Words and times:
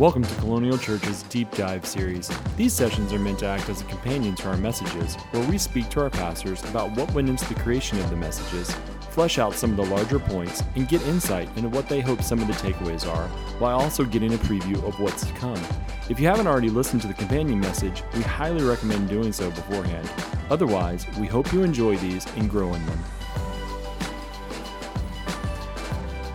Welcome 0.00 0.22
to 0.24 0.34
Colonial 0.36 0.78
Church's 0.78 1.24
Deep 1.24 1.50
Dive 1.50 1.84
series. 1.84 2.30
These 2.56 2.72
sessions 2.72 3.12
are 3.12 3.18
meant 3.18 3.40
to 3.40 3.46
act 3.46 3.68
as 3.68 3.82
a 3.82 3.84
companion 3.84 4.34
to 4.36 4.48
our 4.48 4.56
messages, 4.56 5.16
where 5.32 5.46
we 5.46 5.58
speak 5.58 5.90
to 5.90 6.00
our 6.00 6.08
pastors 6.08 6.64
about 6.64 6.96
what 6.96 7.12
went 7.12 7.28
into 7.28 7.46
the 7.52 7.60
creation 7.60 7.98
of 7.98 8.08
the 8.08 8.16
messages, 8.16 8.74
flesh 9.10 9.38
out 9.38 9.52
some 9.52 9.72
of 9.72 9.76
the 9.76 9.94
larger 9.94 10.18
points, 10.18 10.62
and 10.74 10.88
get 10.88 11.02
insight 11.02 11.54
into 11.54 11.68
what 11.68 11.86
they 11.86 12.00
hope 12.00 12.22
some 12.22 12.40
of 12.40 12.46
the 12.46 12.54
takeaways 12.54 13.06
are, 13.06 13.28
while 13.58 13.78
also 13.78 14.02
getting 14.06 14.32
a 14.32 14.38
preview 14.38 14.82
of 14.88 14.98
what's 15.00 15.26
to 15.26 15.32
come. 15.34 15.62
If 16.08 16.18
you 16.18 16.26
haven't 16.28 16.46
already 16.46 16.70
listened 16.70 17.02
to 17.02 17.08
the 17.08 17.12
companion 17.12 17.60
message, 17.60 18.02
we 18.14 18.22
highly 18.22 18.64
recommend 18.64 19.10
doing 19.10 19.34
so 19.34 19.50
beforehand. 19.50 20.10
Otherwise, 20.48 21.06
we 21.18 21.26
hope 21.26 21.52
you 21.52 21.62
enjoy 21.62 21.98
these 21.98 22.26
and 22.36 22.48
grow 22.48 22.72
in 22.72 22.86
them. 22.86 23.04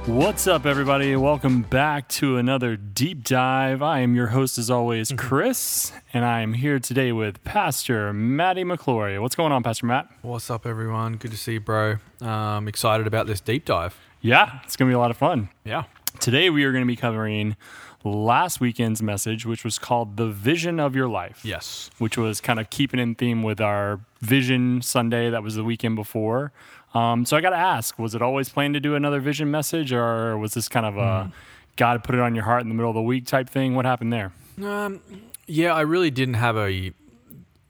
What's 0.07 0.45
up, 0.45 0.67
everybody? 0.67 1.15
Welcome 1.15 1.63
back 1.63 2.07
to 2.09 2.37
another 2.37 2.75
deep 2.75 3.23
dive. 3.23 3.81
I 3.81 4.01
am 4.01 4.13
your 4.13 4.27
host, 4.27 4.59
as 4.59 4.69
always, 4.69 5.11
Chris, 5.17 5.93
and 6.13 6.23
I 6.23 6.41
am 6.41 6.53
here 6.53 6.77
today 6.77 7.11
with 7.11 7.43
Pastor 7.43 8.13
Matty 8.13 8.63
McClory. 8.63 9.19
What's 9.19 9.33
going 9.33 9.51
on, 9.51 9.63
Pastor 9.63 9.87
Matt? 9.87 10.07
What's 10.21 10.51
up, 10.51 10.67
everyone? 10.67 11.15
Good 11.17 11.31
to 11.31 11.37
see 11.37 11.53
you, 11.53 11.59
bro. 11.59 11.95
Um, 12.21 12.67
excited 12.67 13.07
about 13.07 13.25
this 13.25 13.41
deep 13.41 13.65
dive. 13.65 13.97
Yeah, 14.21 14.59
it's 14.63 14.77
going 14.77 14.87
to 14.87 14.91
be 14.91 14.95
a 14.95 14.99
lot 14.99 15.09
of 15.09 15.17
fun. 15.17 15.49
Yeah. 15.63 15.85
Today, 16.19 16.51
we 16.51 16.65
are 16.65 16.71
going 16.71 16.83
to 16.83 16.87
be 16.87 16.95
covering 16.95 17.57
last 18.03 18.59
weekend's 18.59 19.01
message, 19.01 19.43
which 19.43 19.63
was 19.63 19.79
called 19.79 20.17
The 20.17 20.27
Vision 20.27 20.79
of 20.79 20.95
Your 20.95 21.07
Life. 21.07 21.41
Yes. 21.43 21.89
Which 21.97 22.15
was 22.15 22.41
kind 22.41 22.59
of 22.59 22.69
keeping 22.69 22.99
in 22.99 23.15
theme 23.15 23.41
with 23.41 23.59
our 23.59 24.01
Vision 24.21 24.83
Sunday 24.83 25.31
that 25.31 25.41
was 25.41 25.55
the 25.55 25.63
weekend 25.63 25.95
before. 25.95 26.51
Um, 26.95 27.25
so 27.25 27.35
I 27.35 27.41
got 27.41 27.49
to 27.49 27.57
ask, 27.57 27.99
was 27.99 28.15
it 28.15 28.21
always 28.21 28.47
planned 28.49 28.73
to 28.75 28.79
do 28.79 28.95
another 28.95 29.19
vision 29.19 29.51
message, 29.51 29.91
or 29.91 30.37
was 30.37 30.53
this 30.53 30.69
kind 30.69 30.85
of 30.85 30.97
a 30.97 31.31
God 31.75 32.03
put 32.03 32.15
it 32.15 32.21
on 32.21 32.33
your 32.33 32.45
heart 32.45 32.61
in 32.61 32.69
the 32.69 32.73
middle 32.73 32.89
of 32.89 32.95
the 32.95 33.01
week 33.01 33.25
type 33.25 33.49
thing? 33.49 33.75
What 33.75 33.85
happened 33.85 34.13
there? 34.13 34.31
Um, 34.63 35.01
yeah, 35.45 35.73
I 35.73 35.81
really 35.81 36.09
didn't 36.09 36.35
have 36.35 36.57
a 36.57 36.93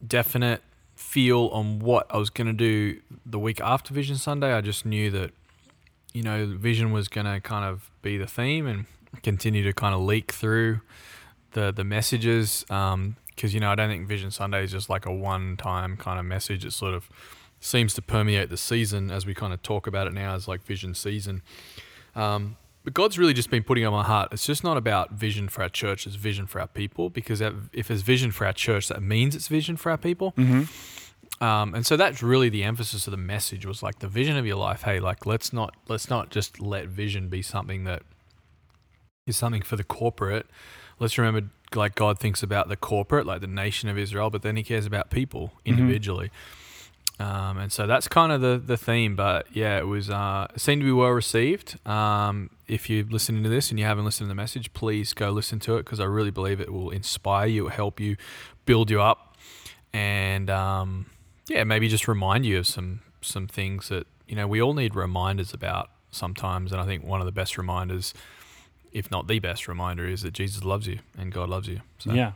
definite 0.05 0.61
feel 0.95 1.47
on 1.47 1.79
what 1.79 2.05
I 2.09 2.17
was 2.17 2.29
going 2.29 2.47
to 2.47 2.53
do 2.53 3.01
the 3.25 3.39
week 3.39 3.59
after 3.59 3.93
Vision 3.93 4.15
Sunday. 4.15 4.53
I 4.53 4.61
just 4.61 4.85
knew 4.85 5.09
that, 5.11 5.31
you 6.13 6.21
know, 6.21 6.45
Vision 6.45 6.91
was 6.91 7.07
going 7.07 7.25
to 7.25 7.39
kind 7.41 7.65
of 7.65 7.89
be 8.03 8.17
the 8.17 8.27
theme 8.27 8.67
and 8.67 8.85
continue 9.23 9.63
to 9.63 9.73
kind 9.73 9.95
of 9.95 10.01
leak 10.01 10.31
through 10.31 10.81
the 11.53 11.71
the 11.71 11.83
messages. 11.83 12.63
Because 12.67 13.53
you 13.53 13.59
know, 13.59 13.71
I 13.71 13.75
don't 13.75 13.89
think 13.89 14.07
Vision 14.07 14.29
Sunday 14.29 14.63
is 14.63 14.71
just 14.71 14.89
like 14.89 15.05
a 15.07 15.11
one 15.11 15.57
time 15.57 15.97
kind 15.97 16.19
of 16.19 16.25
message. 16.25 16.63
It's 16.63 16.75
sort 16.75 16.93
of 16.93 17.09
seems 17.65 17.93
to 17.95 18.01
permeate 18.01 18.49
the 18.49 18.57
season 18.57 19.11
as 19.11 19.25
we 19.25 19.33
kind 19.33 19.53
of 19.53 19.61
talk 19.61 19.87
about 19.87 20.07
it 20.07 20.13
now 20.13 20.35
as 20.35 20.47
like 20.47 20.63
Vision 20.63 20.93
season. 20.93 21.41
Um, 22.15 22.57
but 22.85 22.93
God's 22.93 23.17
really 23.17 23.33
just 23.33 23.49
been 23.49 23.63
putting 23.63 23.83
on 23.83 23.91
my 23.91 24.03
heart. 24.03 24.29
It's 24.31 24.45
just 24.45 24.63
not 24.63 24.77
about 24.77 25.11
vision 25.11 25.49
for 25.49 25.63
our 25.63 25.69
church; 25.69 26.05
it's 26.05 26.15
vision 26.15 26.45
for 26.45 26.61
our 26.61 26.67
people. 26.67 27.09
Because 27.09 27.41
if 27.41 27.89
it's 27.89 28.03
vision 28.03 28.31
for 28.31 28.45
our 28.45 28.53
church, 28.53 28.87
that 28.89 29.01
means 29.01 29.35
it's 29.35 29.47
vision 29.47 29.75
for 29.75 29.89
our 29.89 29.97
people. 29.97 30.33
Mm-hmm. 30.37 31.43
Um, 31.43 31.73
and 31.73 31.85
so 31.85 31.97
that's 31.97 32.21
really 32.21 32.47
the 32.47 32.63
emphasis 32.63 33.07
of 33.07 33.11
the 33.11 33.17
message 33.17 33.65
was 33.65 33.81
like 33.81 33.99
the 33.99 34.07
vision 34.07 34.37
of 34.37 34.45
your 34.45 34.55
life. 34.57 34.83
Hey, 34.83 34.99
like 34.99 35.25
let's 35.25 35.51
not 35.51 35.75
let's 35.87 36.11
not 36.11 36.29
just 36.29 36.61
let 36.61 36.85
vision 36.87 37.27
be 37.27 37.41
something 37.41 37.85
that 37.85 38.03
is 39.25 39.35
something 39.35 39.63
for 39.63 39.75
the 39.75 39.83
corporate. 39.83 40.45
Let's 40.99 41.17
remember, 41.17 41.49
like 41.73 41.95
God 41.95 42.19
thinks 42.19 42.43
about 42.43 42.69
the 42.69 42.77
corporate, 42.77 43.25
like 43.25 43.41
the 43.41 43.47
nation 43.47 43.89
of 43.89 43.97
Israel, 43.97 44.29
but 44.29 44.43
then 44.43 44.55
He 44.55 44.63
cares 44.63 44.85
about 44.85 45.09
people 45.09 45.53
individually. 45.65 46.29
Um, 47.19 47.57
and 47.57 47.71
so 47.71 47.87
that's 47.87 48.07
kind 48.07 48.31
of 48.31 48.41
the, 48.41 48.61
the 48.63 48.77
theme. 48.77 49.15
But 49.15 49.47
yeah, 49.53 49.77
it 49.77 49.87
was 49.87 50.09
uh, 50.09 50.47
seemed 50.57 50.81
to 50.81 50.85
be 50.85 50.91
well 50.91 51.09
received. 51.09 51.79
Um, 51.87 52.49
if 52.67 52.89
you're 52.89 53.05
listening 53.05 53.43
to 53.43 53.49
this 53.49 53.69
and 53.69 53.79
you 53.79 53.85
haven't 53.85 54.05
listened 54.05 54.25
to 54.25 54.29
the 54.29 54.35
message, 54.35 54.73
please 54.73 55.13
go 55.13 55.29
listen 55.29 55.59
to 55.61 55.75
it 55.75 55.83
because 55.83 55.99
I 55.99 56.05
really 56.05 56.31
believe 56.31 56.59
it 56.59 56.71
will 56.71 56.89
inspire 56.89 57.47
you, 57.47 57.67
help 57.67 57.99
you, 57.99 58.17
build 58.65 58.89
you 58.89 59.01
up, 59.01 59.37
and 59.93 60.49
um, 60.49 61.05
yeah, 61.47 61.63
maybe 61.63 61.87
just 61.87 62.07
remind 62.07 62.45
you 62.45 62.59
of 62.59 62.67
some 62.67 63.01
some 63.21 63.47
things 63.47 63.89
that 63.89 64.07
you 64.27 64.35
know 64.35 64.47
we 64.47 64.61
all 64.61 64.73
need 64.73 64.95
reminders 64.95 65.53
about 65.53 65.89
sometimes. 66.11 66.71
And 66.71 66.81
I 66.81 66.85
think 66.85 67.05
one 67.05 67.21
of 67.21 67.25
the 67.25 67.31
best 67.31 67.57
reminders, 67.57 68.13
if 68.91 69.09
not 69.09 69.27
the 69.27 69.39
best 69.39 69.67
reminder, 69.67 70.05
is 70.05 70.21
that 70.23 70.33
Jesus 70.33 70.63
loves 70.63 70.87
you 70.87 70.99
and 71.17 71.31
God 71.31 71.49
loves 71.49 71.67
you. 71.67 71.81
So. 71.99 72.11
Yeah, 72.11 72.33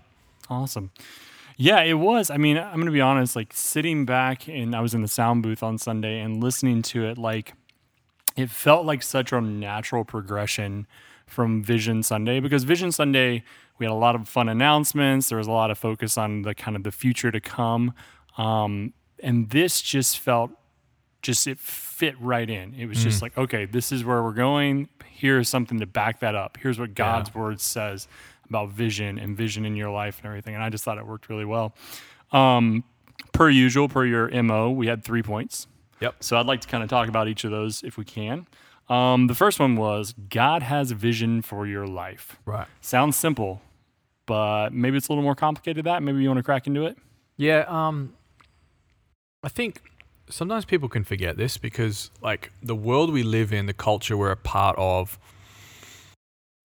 awesome. 0.50 0.92
Yeah, 1.62 1.82
it 1.82 1.96
was. 1.96 2.32
I 2.32 2.38
mean, 2.38 2.58
I'm 2.58 2.76
going 2.76 2.86
to 2.86 2.92
be 2.92 3.02
honest, 3.02 3.36
like 3.36 3.52
sitting 3.52 4.06
back 4.06 4.48
and 4.48 4.74
I 4.74 4.80
was 4.80 4.94
in 4.94 5.02
the 5.02 5.10
sound 5.10 5.44
booth 5.44 5.62
on 5.62 5.78
Sunday 5.78 6.22
and 6.22 6.42
listening 6.42 6.82
to 6.84 7.06
it, 7.06 7.18
like 7.18 7.54
it 8.38 8.50
felt 8.50 8.86
like 8.86 9.04
such 9.04 9.34
a 9.34 9.42
natural 9.42 10.06
progression 10.06 10.88
from 11.28 11.62
Vision 11.62 12.02
Sunday 12.02 12.40
because 12.40 12.64
Vision 12.64 12.94
Sunday, 12.94 13.44
we 13.78 13.86
had 13.86 13.92
a 13.92 13.94
lot 13.94 14.16
of 14.16 14.30
fun 14.30 14.48
announcements. 14.48 15.28
There 15.28 15.38
was 15.38 15.48
a 15.48 15.52
lot 15.52 15.70
of 15.70 15.78
focus 15.78 16.18
on 16.18 16.44
the 16.44 16.56
kind 16.56 16.78
of 16.78 16.84
the 16.84 16.94
future 16.94 17.30
to 17.30 17.42
come. 17.42 17.94
Um, 18.38 18.94
and 19.22 19.50
this 19.50 19.82
just 19.82 20.18
felt 20.18 20.52
just, 21.22 21.46
it 21.46 21.60
fit 21.60 22.16
right 22.22 22.50
in. 22.50 22.74
It 22.74 22.86
was 22.86 23.04
just 23.04 23.22
like, 23.22 23.38
okay, 23.38 23.66
this 23.66 23.92
is 23.92 24.06
where 24.06 24.24
we're 24.24 24.32
going. 24.32 24.88
Here's 25.04 25.50
something 25.50 25.82
to 25.82 25.86
back 25.86 26.22
that 26.22 26.36
up. 26.36 26.58
Here's 26.62 26.80
what 26.80 26.96
God's 26.96 27.36
word 27.36 27.60
says 27.60 28.08
about 28.50 28.70
vision 28.70 29.18
and 29.20 29.38
vision 29.38 29.66
in 29.66 29.76
your 29.76 29.90
life 29.90 30.18
and 30.20 30.28
everything. 30.28 30.56
And 30.56 30.64
I 30.64 30.70
just 30.70 30.84
thought 30.84 30.98
it 30.98 31.06
worked 31.06 31.30
really 31.30 31.46
well. 31.46 31.74
Um, 32.32 32.84
per 33.32 33.50
usual, 33.50 33.88
per 33.88 34.06
your 34.06 34.30
MO, 34.44 34.72
we 34.72 34.88
had 34.88 35.04
three 35.04 35.24
points. 35.24 35.68
Yep. 36.02 36.16
So 36.24 36.38
I'd 36.38 36.46
like 36.46 36.62
to 36.62 36.68
kind 36.68 36.84
of 36.84 36.90
talk 36.90 37.08
about 37.08 37.28
each 37.28 37.44
of 37.44 37.52
those 37.52 37.84
if 37.84 37.98
we 37.98 38.06
can. 38.06 38.48
Um, 38.88 39.28
the 39.28 39.36
first 39.36 39.60
one 39.60 39.76
was 39.76 40.14
God 40.30 40.64
has 40.64 40.92
vision 40.92 41.42
for 41.42 41.68
your 41.68 41.86
life. 41.86 42.38
Right. 42.46 42.68
Sounds 42.82 43.16
simple, 43.16 43.62
but 44.26 44.72
maybe 44.74 44.98
it's 44.98 45.10
a 45.10 45.12
little 45.12 45.24
more 45.24 45.36
complicated 45.36 45.86
than 45.86 45.92
that. 45.92 46.02
Maybe 46.02 46.22
you 46.22 46.30
want 46.30 46.40
to 46.40 46.44
crack 46.44 46.66
into 46.68 46.86
it? 46.86 46.98
Yeah, 47.38 47.66
um 47.68 48.14
I 49.44 49.50
think 49.50 49.82
sometimes 50.30 50.66
people 50.66 50.90
can 50.90 51.04
forget 51.04 51.38
this 51.38 51.58
because 51.58 52.12
like 52.22 52.52
the 52.62 52.76
world 52.76 53.12
we 53.12 53.24
live 53.24 53.54
in, 53.54 53.66
the 53.66 53.74
culture 53.74 54.18
we're 54.18 54.32
a 54.32 54.36
part 54.36 54.76
of 54.78 55.18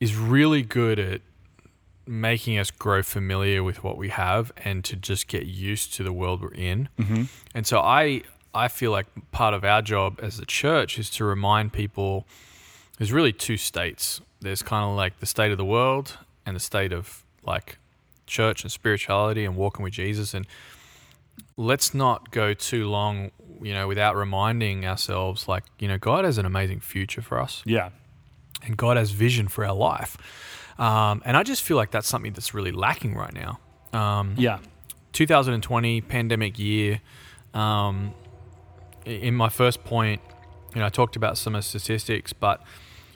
is 0.01 0.17
really 0.17 0.63
good 0.63 0.99
at 0.99 1.21
making 2.07 2.59
us 2.59 2.71
grow 2.71 3.03
familiar 3.03 3.63
with 3.63 3.83
what 3.83 3.97
we 3.97 4.09
have 4.11 4.53
and 4.59 4.85
to 4.85 4.97
just 4.97 5.27
get 5.29 5.47
used 5.47 5.95
to 5.95 6.03
the 6.03 6.13
world 6.13 6.43
we're 6.43 6.53
in. 6.55 6.89
Mm-hmm. 6.99 7.25
And 7.55 7.67
so 7.67 7.81
I 7.81 8.23
I 8.55 8.69
feel 8.69 8.91
like 8.93 9.07
part 9.33 9.53
of 9.55 9.65
our 9.65 9.83
job 9.83 10.21
as 10.23 10.39
a 10.39 10.45
church 10.47 10.99
is 10.99 11.11
to 11.11 11.25
remind 11.25 11.73
people 11.73 12.27
there's 12.99 13.11
really 13.13 13.33
two 13.33 13.57
states. 13.57 14.21
There's 14.41 14.63
kind 14.63 14.85
of 14.89 14.97
like 14.97 15.19
the 15.21 15.27
state 15.27 15.51
of 15.51 15.59
the 15.59 15.65
world 15.65 16.19
and 16.47 16.55
the 16.55 16.61
state 16.61 16.93
of 16.93 17.25
like 17.45 17.79
church 18.27 18.63
and 18.63 18.71
spirituality 18.71 19.45
and 19.45 19.57
walking 19.57 19.83
with 19.83 19.95
Jesus 19.95 20.35
and 20.35 20.47
let's 21.57 21.95
not 21.95 22.31
go 22.31 22.55
too 22.55 22.89
long, 22.89 23.31
you 23.61 23.73
know, 23.73 23.89
without 23.89 24.15
reminding 24.17 24.85
ourselves 24.87 25.49
like, 25.49 25.65
you 25.79 25.89
know, 25.89 25.99
God 25.99 26.25
has 26.25 26.39
an 26.39 26.47
amazing 26.47 26.81
future 26.81 27.23
for 27.23 27.41
us 27.41 27.63
Yeah. 27.65 27.91
and 28.63 28.77
God 28.77 28.97
has 28.97 29.11
vision 29.11 29.49
for 29.49 29.65
our 29.65 29.75
life. 29.75 30.17
Um, 30.79 31.23
and 31.25 31.37
I 31.37 31.43
just 31.43 31.63
feel 31.63 31.77
like 31.77 31.91
that's 31.91 32.09
something 32.09 32.33
that's 32.33 32.53
really 32.55 32.73
lacking 32.73 33.15
right 33.15 33.33
now. 33.35 33.61
Um, 33.99 34.35
Yeah. 34.37 34.59
2020 35.13 36.01
pandemic 36.01 36.59
year. 36.59 37.01
Um, 37.55 38.15
in 39.05 39.35
my 39.35 39.49
first 39.49 39.85
point, 39.85 40.21
you 40.75 40.81
know, 40.81 40.87
I 40.87 40.89
talked 40.89 41.15
about 41.17 41.39
some 41.39 41.55
of 41.55 41.65
statistics, 41.65 42.33
but 42.33 42.61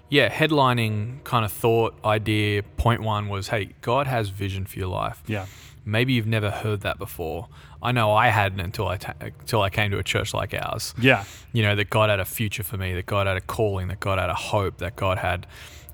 yeah, 0.09 0.29
headlining 0.31 1.25
kind 1.25 1.45
of 1.45 1.51
thought 1.53 1.99
idea. 2.05 2.63
Point 2.63 3.03
one 3.03 3.29
was, 3.29 3.49
hey, 3.49 3.71
God 3.83 4.07
has 4.07 4.29
vision 4.29 4.65
for 4.65 4.79
your 4.79 4.89
life. 4.89 5.23
Yeah. 5.27 5.47
Maybe 5.85 6.13
you've 6.13 6.27
never 6.27 6.51
heard 6.51 6.83
that 6.83 6.99
before. 6.99 7.49
I 7.83 7.93
know 7.93 8.13
I 8.13 8.29
hadn't 8.29 8.61
until 8.61 8.89
I 8.89 8.97
ta- 8.97 9.15
until 9.21 9.63
I 9.63 9.71
came 9.71 9.91
to 9.93 9.99
a 9.99 10.03
church 10.03 10.35
like 10.35 10.53
ours. 10.55 10.95
Yeah. 11.01 11.25
You 11.53 11.63
know 11.63 11.75
that 11.77 11.89
God 11.91 12.11
had 12.11 12.21
a 12.21 12.25
future 12.25 12.63
for 12.63 12.77
me, 12.77 12.93
that 12.95 13.07
God 13.07 13.27
had 13.27 13.37
a 13.37 13.41
calling, 13.41 13.89
that 13.89 14.01
God 14.01 14.19
had 14.19 14.29
a 14.31 14.35
hope, 14.35 14.79
that 14.79 14.97
God 14.97 15.19
had 15.19 15.47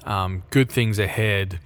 um, 0.04 0.42
good 0.50 0.70
things 0.70 0.98
ahead. 0.98 1.60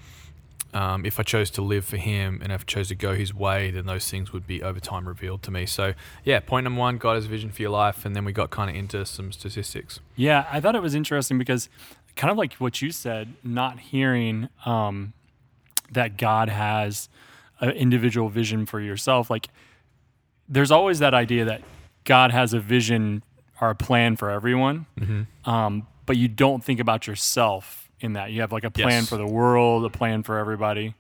Um, 0.75 1.07
if 1.07 1.19
I 1.19 1.23
chose 1.23 1.49
to 1.53 1.63
live 1.63 1.87
for 1.87 1.97
Him 1.97 2.41
and 2.43 2.53
if 2.53 2.61
I 2.61 2.65
chose 2.65 2.89
to 2.89 2.95
go 2.95 3.15
His 3.15 3.33
way, 3.33 3.71
then 3.71 3.87
those 3.87 4.11
things 4.11 4.33
would 4.33 4.47
be 4.47 4.63
over 4.63 4.81
time 4.81 5.09
revealed 5.09 5.43
to 5.45 5.51
me. 5.51 5.65
So 5.65 5.95
yeah, 6.25 6.41
point 6.41 6.65
number 6.65 6.79
one, 6.79 6.99
God 6.99 7.15
has 7.15 7.25
a 7.25 7.29
vision 7.29 7.51
for 7.51 7.63
your 7.63 7.71
life, 7.71 8.05
and 8.05 8.15
then 8.15 8.25
we 8.25 8.33
got 8.33 8.51
kind 8.51 8.69
of 8.69 8.77
into 8.77 9.07
some 9.07 9.33
statistics. 9.33 10.01
Yeah, 10.15 10.47
I 10.51 10.61
thought 10.61 10.77
it 10.77 10.83
was 10.83 10.95
interesting 10.95 11.39
because 11.39 11.69
kind 12.17 12.31
of 12.31 12.37
like 12.37 12.55
what 12.55 12.83
you 12.83 12.91
said, 12.91 13.35
not 13.43 13.79
hearing 13.81 14.49
um, 14.67 15.15
that 15.91 16.19
God 16.19 16.51
has 16.51 17.09
an 17.61 17.71
individual 17.71 18.29
vision 18.29 18.67
for 18.67 18.81
yourself. 18.81 19.31
Like, 19.31 19.49
there's 20.49 20.71
always 20.71 20.99
that 20.99 21.15
idea 21.15 21.45
that 21.47 21.63
God 22.05 22.31
has 22.31 22.53
a 22.53 22.61
vision 22.61 23.23
or 23.61 23.71
a 23.71 23.75
plan 23.75 24.17
for 24.17 24.31
everyone, 24.31 24.87
um, 25.45 25.87
but 26.07 26.17
you 26.17 26.29
don't 26.29 26.63
think 26.63 26.81
about 26.81 27.07
yourself 27.07 27.88
in 28.01 28.13
that. 28.15 28.31
You 28.33 28.41
have 28.43 28.53
like 28.53 28.65
a 28.65 28.71
plan 28.71 28.89
Yes. 28.91 29.09
for 29.09 29.17
the 29.17 29.27
world, 29.27 29.85
a 29.85 29.91
plan 29.91 30.23
for 30.23 30.39
everybody. 30.39 30.95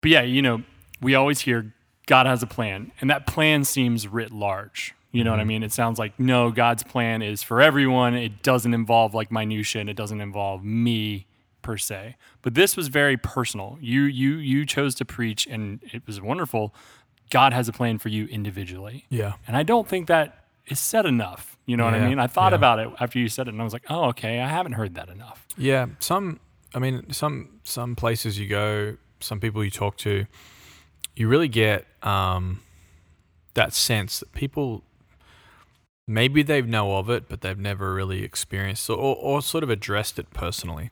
But 0.00 0.10
yeah, 0.10 0.22
you 0.22 0.42
know, 0.42 0.62
we 1.00 1.14
always 1.14 1.40
hear 1.40 1.72
God 2.06 2.26
has 2.26 2.42
a 2.42 2.46
plan, 2.46 2.92
and 3.00 3.10
that 3.10 3.26
plan 3.26 3.64
seems 3.64 4.06
writ 4.06 4.30
large. 4.32 4.94
You 5.12 5.24
know 5.24 5.30
what 5.30 5.38
I 5.40 5.42
Mm-hmm. 5.44 5.48
mean? 5.48 5.62
It 5.62 5.72
sounds 5.72 5.98
like 5.98 6.18
no, 6.20 6.50
God's 6.50 6.82
plan 6.82 7.22
is 7.22 7.42
for 7.42 7.62
everyone. 7.62 8.14
It 8.14 8.42
doesn't 8.42 8.74
involve 8.74 9.14
like 9.14 9.32
minutia 9.32 9.80
and 9.80 9.88
it 9.88 9.96
doesn't 9.96 10.20
involve 10.20 10.62
me 10.62 11.26
per 11.62 11.76
se. 11.78 12.16
But 12.42 12.54
this 12.54 12.76
was 12.76 12.88
very 12.88 13.16
personal. 13.16 13.78
You 13.80 14.02
you 14.02 14.34
you 14.36 14.66
chose 14.66 14.94
to 14.96 15.04
preach 15.06 15.46
and 15.46 15.80
it 15.92 16.06
was 16.06 16.20
wonderful. 16.20 16.74
God 17.30 17.52
has 17.54 17.66
a 17.66 17.72
plan 17.72 17.98
for 17.98 18.08
you 18.10 18.26
individually. 18.26 19.06
Yeah. 19.08 19.34
And 19.48 19.56
I 19.56 19.62
don't 19.62 19.88
think 19.88 20.06
that 20.06 20.44
is 20.66 20.78
said 20.78 21.06
enough. 21.06 21.55
You 21.66 21.76
know 21.76 21.84
what 21.84 21.94
I 21.94 22.08
mean? 22.08 22.20
I 22.20 22.28
thought 22.28 22.52
yeah. 22.52 22.56
about 22.56 22.78
it 22.78 22.88
after 23.00 23.18
you 23.18 23.28
said 23.28 23.48
it 23.48 23.50
and 23.50 23.60
I 23.60 23.64
was 23.64 23.72
like, 23.72 23.84
"Oh, 23.90 24.04
okay, 24.10 24.40
I 24.40 24.48
haven't 24.48 24.72
heard 24.72 24.94
that 24.94 25.08
enough." 25.08 25.46
Yeah, 25.58 25.86
some. 25.98 26.38
I 26.74 26.78
mean, 26.78 27.12
some 27.12 27.60
some 27.64 27.96
places 27.96 28.38
you 28.38 28.46
go, 28.46 28.96
some 29.18 29.40
people 29.40 29.64
you 29.64 29.70
talk 29.70 29.96
to, 29.98 30.26
you 31.16 31.26
really 31.26 31.48
get 31.48 31.86
um, 32.02 32.60
that 33.54 33.72
sense 33.72 34.20
that 34.20 34.32
people 34.32 34.84
maybe 36.06 36.42
they 36.42 36.62
know 36.62 36.96
of 36.96 37.10
it, 37.10 37.28
but 37.28 37.40
they've 37.40 37.58
never 37.58 37.92
really 37.92 38.22
experienced 38.22 38.88
or, 38.88 38.96
or 38.96 39.42
sort 39.42 39.64
of 39.64 39.70
addressed 39.70 40.18
it 40.20 40.30
personally. 40.30 40.90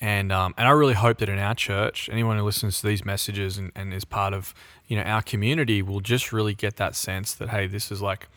And 0.00 0.30
um, 0.30 0.54
and 0.56 0.68
I 0.68 0.70
really 0.70 0.94
hope 0.94 1.18
that 1.18 1.28
in 1.28 1.40
our 1.40 1.56
church, 1.56 2.08
anyone 2.12 2.36
who 2.36 2.44
listens 2.44 2.80
to 2.80 2.86
these 2.86 3.04
messages 3.04 3.58
and, 3.58 3.72
and 3.74 3.92
is 3.92 4.04
part 4.04 4.32
of 4.32 4.54
you 4.86 4.96
know 4.96 5.02
our 5.02 5.22
community 5.22 5.82
will 5.82 6.00
just 6.00 6.32
really 6.32 6.54
get 6.54 6.76
that 6.76 6.94
sense 6.94 7.34
that 7.34 7.48
hey, 7.48 7.66
this 7.66 7.90
is 7.90 8.00
like 8.00 8.28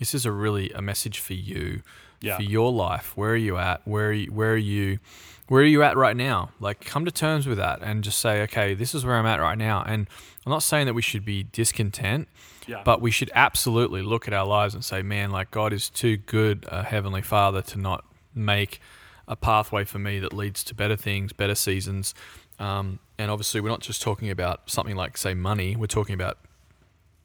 this 0.00 0.12
is 0.14 0.26
a 0.26 0.32
really 0.32 0.72
a 0.72 0.82
message 0.82 1.20
for 1.20 1.34
you, 1.34 1.82
Yeah. 2.20 2.36
for 2.36 2.42
your 2.42 2.72
life. 2.72 3.16
Where 3.16 3.30
are 3.30 3.36
you 3.36 3.56
at? 3.58 3.86
Where 3.86 4.08
are 4.08 4.12
you, 4.12 4.32
where 4.32 4.52
are 4.54 4.56
you 4.56 4.98
where 5.46 5.62
are 5.62 5.66
you 5.66 5.82
at 5.82 5.96
right 5.96 6.16
now? 6.16 6.50
Like 6.60 6.80
come 6.84 7.04
to 7.04 7.10
terms 7.10 7.46
with 7.46 7.58
that 7.58 7.80
and 7.82 8.04
just 8.04 8.18
say, 8.20 8.42
okay, 8.42 8.72
this 8.74 8.94
is 8.94 9.04
where 9.04 9.16
I'm 9.16 9.26
at 9.26 9.40
right 9.40 9.58
now. 9.58 9.82
And 9.82 10.06
I'm 10.46 10.50
not 10.50 10.62
saying 10.62 10.86
that 10.86 10.94
we 10.94 11.02
should 11.02 11.24
be 11.24 11.42
discontent, 11.42 12.28
Yeah. 12.68 12.82
but 12.84 13.00
we 13.00 13.10
should 13.10 13.32
absolutely 13.34 14.00
look 14.00 14.28
at 14.28 14.32
our 14.34 14.46
lives 14.46 14.74
and 14.74 14.84
say, 14.84 15.02
man, 15.02 15.30
like 15.32 15.50
God 15.50 15.72
is 15.72 15.90
too 15.90 16.16
good, 16.18 16.66
a 16.68 16.84
heavenly 16.84 17.20
Father, 17.22 17.62
to 17.62 17.78
not 17.80 18.04
make 18.32 18.80
a 19.26 19.34
pathway 19.34 19.84
for 19.84 19.98
me 19.98 20.20
that 20.20 20.32
leads 20.32 20.62
to 20.64 20.74
better 20.74 20.94
things, 20.96 21.32
better 21.32 21.56
seasons. 21.56 22.14
Um, 22.60 23.00
and 23.18 23.28
obviously, 23.28 23.60
we're 23.60 23.70
not 23.70 23.80
just 23.80 24.00
talking 24.02 24.30
about 24.30 24.70
something 24.70 24.94
like, 24.94 25.16
say, 25.18 25.34
money. 25.34 25.74
We're 25.74 25.86
talking 25.88 26.14
about 26.14 26.38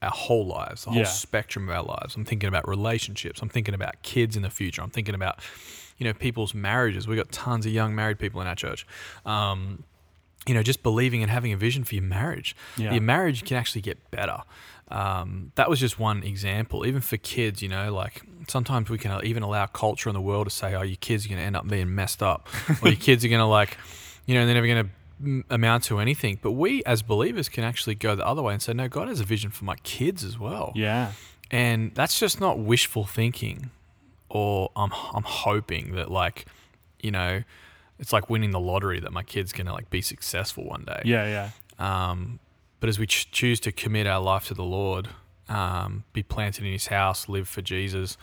our 0.01 0.09
whole 0.11 0.45
lives, 0.45 0.83
the 0.85 0.91
whole 0.91 0.99
Yeah. 0.99 1.05
spectrum 1.05 1.69
of 1.69 1.75
our 1.75 1.83
lives. 1.83 2.15
I'm 2.15 2.25
thinking 2.25 2.47
about 2.47 2.67
relationships. 2.67 3.41
I'm 3.41 3.49
thinking 3.49 3.73
about 3.73 4.01
kids 4.03 4.35
in 4.35 4.41
the 4.43 4.49
future. 4.49 4.81
I'm 4.81 4.89
thinking 4.91 5.15
about, 5.15 5.39
you 5.97 6.05
know, 6.05 6.13
people's 6.13 6.53
marriages. 6.53 7.07
We've 7.07 7.17
got 7.17 7.31
tons 7.31 7.65
of 7.65 7.71
young 7.71 7.95
married 7.95 8.19
people 8.19 8.41
in 8.41 8.47
our 8.47 8.55
church. 8.55 8.85
Um, 9.25 9.83
you 10.47 10.53
know, 10.53 10.61
just 10.61 10.83
believing 10.83 11.23
and 11.23 11.31
having 11.31 11.51
a 11.53 11.57
vision 11.57 11.83
for 11.83 11.95
your 11.95 12.03
marriage. 12.03 12.55
Yeah. 12.77 12.91
Your 12.93 13.01
marriage 13.01 13.45
can 13.45 13.57
actually 13.57 13.81
get 13.81 14.11
better. 14.11 14.43
Um, 14.89 15.51
that 15.55 15.67
was 15.71 15.79
just 15.79 15.97
one 15.97 16.21
example. 16.21 16.85
Even 16.85 17.01
for 17.01 17.17
kids, 17.17 17.63
you 17.63 17.69
know, 17.69 17.91
like 17.91 18.21
sometimes 18.47 18.87
we 18.89 18.99
can 18.99 19.25
even 19.25 19.41
allow 19.41 19.65
culture 19.65 20.07
in 20.07 20.13
the 20.13 20.21
world 20.21 20.45
to 20.45 20.51
say, 20.51 20.75
"Oh, 20.75 20.83
your 20.83 20.97
kids 20.97 21.25
are 21.25 21.29
going 21.29 21.39
to 21.39 21.43
end 21.45 21.55
up 21.55 21.67
being 21.67 21.95
messed 21.95 22.21
up," 22.21 22.47
or 22.83 22.89
your 22.89 22.95
kids 22.95 23.25
are 23.25 23.27
going 23.27 23.39
to 23.39 23.45
like, 23.47 23.77
you 24.27 24.35
know, 24.35 24.45
they're 24.45 24.53
never 24.53 24.67
going 24.67 24.85
to 24.85 24.91
amount 25.49 25.83
to 25.85 25.99
anything. 25.99 26.39
But 26.41 26.51
we, 26.51 26.83
as 26.85 27.01
believers, 27.01 27.49
can 27.49 27.63
actually 27.63 27.95
go 27.95 28.15
the 28.15 28.25
other 28.25 28.41
way 28.41 28.53
and 28.53 28.61
say, 28.61 28.73
"No, 28.73 28.87
God 28.87 29.07
has 29.07 29.19
a 29.19 29.23
vision 29.25 29.49
for 29.51 29.65
my 29.65 29.75
kids 29.77 30.23
as 30.23 30.37
well." 30.39 30.71
yeah. 30.75 31.11
and 31.51 31.93
that's 31.93 32.19
just 32.19 32.39
not 32.41 32.57
wishful 32.57 33.05
thinking 33.05 33.69
or 34.29 34.71
I'm 34.75 34.91
I'm 35.13 35.23
hoping 35.23 35.93
that 35.95 36.09
like 36.09 36.45
you 36.99 37.11
know 37.11 37.43
it's 37.99 38.11
like 38.11 38.29
winning 38.31 38.49
the 38.51 38.59
lottery 38.59 38.99
that 38.99 39.13
my 39.13 39.21
kid's 39.23 39.53
gonna 39.53 39.71
like 39.71 39.89
be 39.91 40.01
successful 40.01 40.65
one 40.65 40.83
day 40.85 41.01
Yeah, 41.05 41.49
yeah. 41.79 42.09
um, 42.09 42.39
but 42.79 42.89
as 42.89 42.97
we 42.97 43.05
ch- 43.05 43.29
choose 43.31 43.59
to 43.61 43.71
commit 43.71 44.07
our 44.07 44.19
life 44.19 44.47
to 44.47 44.53
the 44.55 44.63
Lord 44.63 45.09
um, 45.47 46.03
be 46.13 46.23
planted 46.23 46.65
in 46.65 46.71
his 46.73 46.87
house 46.87 47.29
live 47.29 47.47
for 47.47 47.61
Jesus 47.61 48.17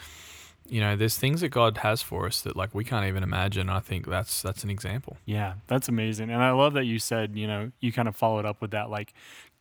you 0.69 0.81
know 0.81 0.97
there's 0.97 1.17
things 1.17 1.41
that 1.43 1.49
God 1.50 1.79
has 1.79 2.03
for 2.03 2.26
us 2.26 2.41
that 2.43 2.56
like 2.56 2.75
we 2.75 2.85
can't 2.85 3.06
even 3.06 3.23
imagine 3.23 3.69
I 3.69 3.81
think 3.81 4.06
that's 4.06 4.43
that's 4.43 4.64
an 4.64 4.70
example 4.70 5.17
Yeah, 5.26 5.55
that's 5.67 5.88
amazing. 5.88 6.31
And 6.31 6.43
I 6.43 6.53
love 6.53 6.73
that 6.75 6.85
you 6.85 6.99
said, 6.99 7.37
you 7.37 7.47
know, 7.47 7.73
you 7.81 7.93
kind 7.93 8.09
of 8.09 8.17
followed 8.17 8.44
up 8.44 8.61
with 8.61 8.70
that 8.73 8.88
like 8.91 9.12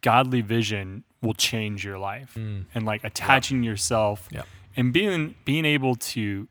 godly 0.02 0.42
vision 0.42 1.04
will 1.22 1.34
change 1.34 1.84
your 1.86 1.98
life. 2.00 2.34
Mm. 2.38 2.66
And 2.74 2.86
like 2.86 3.04
attaching 3.04 3.64
yourself 3.64 4.28
Yep. 4.32 4.48
and 4.76 4.94
being 4.94 5.36
being 5.46 5.66
able 5.66 5.96
to 5.96 6.48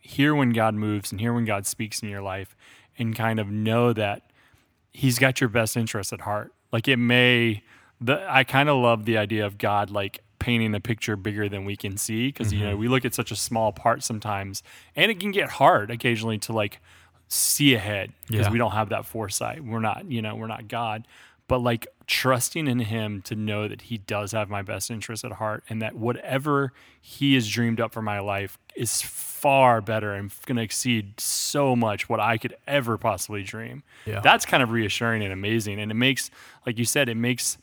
hear 0.00 0.34
when 0.34 0.50
God 0.50 0.74
moves 0.74 1.12
and 1.12 1.20
hear 1.20 1.32
when 1.32 1.44
God 1.44 1.66
speaks 1.66 2.02
in 2.02 2.08
your 2.08 2.22
life 2.22 2.56
and 2.98 3.14
kind 3.16 3.38
of 3.40 3.48
know 3.48 3.92
that 3.92 4.30
he's 4.92 5.18
got 5.18 5.40
your 5.40 5.48
best 5.48 5.76
interest 5.76 6.12
at 6.12 6.22
heart. 6.22 6.52
Like 6.72 6.88
it 6.88 6.96
may 6.98 7.62
the 8.00 8.24
I 8.28 8.42
kind 8.44 8.68
of 8.68 8.76
love 8.78 9.04
the 9.04 9.16
idea 9.16 9.46
of 9.46 9.58
God 9.58 9.90
like 9.90 10.20
painting 10.42 10.74
a 10.74 10.80
picture 10.80 11.16
bigger 11.16 11.48
than 11.48 11.64
we 11.64 11.76
can 11.76 11.96
see 11.96 12.28
because 12.28 12.52
you 12.52 12.60
know 12.60 12.72
mm-hmm. 12.72 12.80
we 12.80 12.88
look 12.88 13.04
at 13.04 13.14
such 13.14 13.30
a 13.30 13.36
small 13.36 13.72
part 13.72 14.02
sometimes 14.02 14.62
and 14.96 15.10
it 15.10 15.20
can 15.20 15.30
get 15.30 15.48
hard 15.48 15.90
occasionally 15.90 16.38
to 16.38 16.52
like 16.52 16.80
see 17.28 17.74
ahead 17.74 18.12
because 18.26 18.46
Yeah. 18.46 18.52
we 18.52 18.58
don't 18.58 18.72
have 18.72 18.90
that 18.90 19.06
foresight. 19.06 19.64
We're 19.64 19.80
not, 19.80 20.04
you 20.10 20.20
know, 20.20 20.34
we're 20.34 20.48
not 20.48 20.68
God. 20.68 21.06
But 21.48 21.58
like 21.60 21.86
trusting 22.06 22.66
in 22.66 22.78
him 22.78 23.22
to 23.22 23.34
know 23.34 23.68
that 23.68 23.82
he 23.82 23.98
does 23.98 24.32
have 24.32 24.50
my 24.50 24.62
best 24.62 24.90
interest 24.90 25.24
at 25.24 25.32
heart 25.32 25.64
and 25.68 25.80
that 25.80 25.94
whatever 25.96 26.72
he 27.00 27.34
has 27.34 27.48
dreamed 27.48 27.80
up 27.80 27.92
for 27.92 28.02
my 28.02 28.20
life 28.20 28.58
is 28.76 29.00
far 29.02 29.80
better 29.80 30.12
and 30.12 30.30
going 30.46 30.56
to 30.56 30.62
exceed 30.62 31.18
so 31.20 31.74
much 31.74 32.08
what 32.08 32.20
I 32.20 32.36
could 32.36 32.54
ever 32.66 32.98
possibly 32.98 33.42
dream. 33.42 33.82
Yeah. 34.04 34.20
That's 34.20 34.44
kind 34.44 34.62
of 34.62 34.70
reassuring 34.70 35.22
and 35.22 35.32
amazing. 35.32 35.80
And 35.80 35.90
it 35.90 35.94
makes, 35.94 36.30
like 36.66 36.78
you 36.78 36.84
said, 36.84 37.08
it 37.08 37.16
makes 37.16 37.56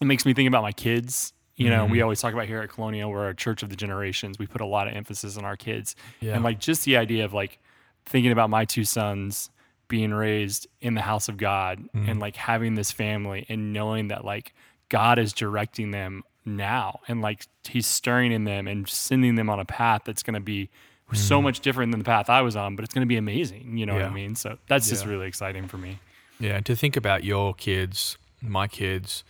it 0.00 0.04
makes 0.06 0.24
me 0.24 0.32
think 0.32 0.48
about 0.48 0.62
my 0.62 0.72
kids. 0.72 1.32
You 1.58 1.68
know, 1.70 1.82
Mm-hmm. 1.84 1.92
we 1.92 2.00
always 2.02 2.20
talk 2.20 2.32
about 2.32 2.46
here 2.46 2.60
at 2.60 2.70
Colonial, 2.70 3.10
we're 3.10 3.28
a 3.28 3.34
church 3.34 3.62
of 3.62 3.68
the 3.68 3.76
generations. 3.76 4.38
We 4.38 4.46
put 4.46 4.60
a 4.60 4.66
lot 4.66 4.88
of 4.88 4.94
emphasis 4.94 5.36
on 5.36 5.44
our 5.44 5.56
kids. 5.56 5.94
Yeah. 6.20 6.34
And 6.34 6.42
like 6.44 6.58
just 6.60 6.84
the 6.84 6.96
idea 6.96 7.24
of 7.24 7.34
like 7.34 7.58
thinking 8.06 8.32
about 8.32 8.48
my 8.48 8.64
two 8.64 8.84
sons 8.84 9.50
being 9.88 10.12
raised 10.14 10.66
in 10.80 10.94
the 10.94 11.00
house 11.02 11.28
of 11.28 11.36
God 11.36 11.78
Mm-hmm. 11.80 12.08
and 12.08 12.20
like 12.20 12.36
having 12.36 12.74
this 12.76 12.90
family 12.92 13.44
and 13.48 13.72
knowing 13.72 14.08
that 14.08 14.24
like 14.24 14.54
God 14.88 15.18
is 15.18 15.32
directing 15.32 15.90
them 15.90 16.22
now 16.46 17.00
and 17.08 17.20
like 17.20 17.46
he's 17.68 17.86
stirring 17.86 18.32
in 18.32 18.44
them 18.44 18.66
and 18.68 18.88
sending 18.88 19.34
them 19.34 19.50
on 19.50 19.60
a 19.60 19.64
path 19.66 20.02
that's 20.06 20.22
going 20.22 20.34
to 20.34 20.40
be 20.40 20.70
so 21.14 21.40
much 21.42 21.60
different 21.60 21.90
than 21.90 21.98
the 22.00 22.04
path 22.04 22.28
I 22.30 22.42
was 22.42 22.54
on, 22.54 22.76
but 22.76 22.84
it's 22.84 22.92
going 22.94 23.02
to 23.04 23.08
be 23.08 23.16
amazing. 23.16 23.76
You 23.78 23.86
know 23.86 23.94
what 23.94 24.04
I. 24.04 24.10
Mean? 24.10 24.34
So 24.34 24.58
that's 24.68 24.88
just 24.90 25.06
really 25.06 25.26
exciting 25.26 25.66
for 25.66 25.78
me. 25.78 25.98
Yeah, 26.38 26.56
and 26.56 26.66
to 26.66 26.76
think 26.76 26.96
about 26.96 27.24
your 27.24 27.54
kids, 27.54 28.16
my 28.42 28.68
kids, 28.68 29.24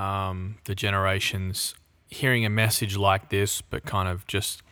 um, 0.00 0.56
the 0.64 0.74
generations, 0.74 1.74
hearing 2.08 2.46
a 2.46 2.50
message 2.50 2.96
like 2.96 3.28
this, 3.28 3.60
but 3.60 3.84
kind 3.84 4.08
of 4.08 4.26
just 4.26 4.62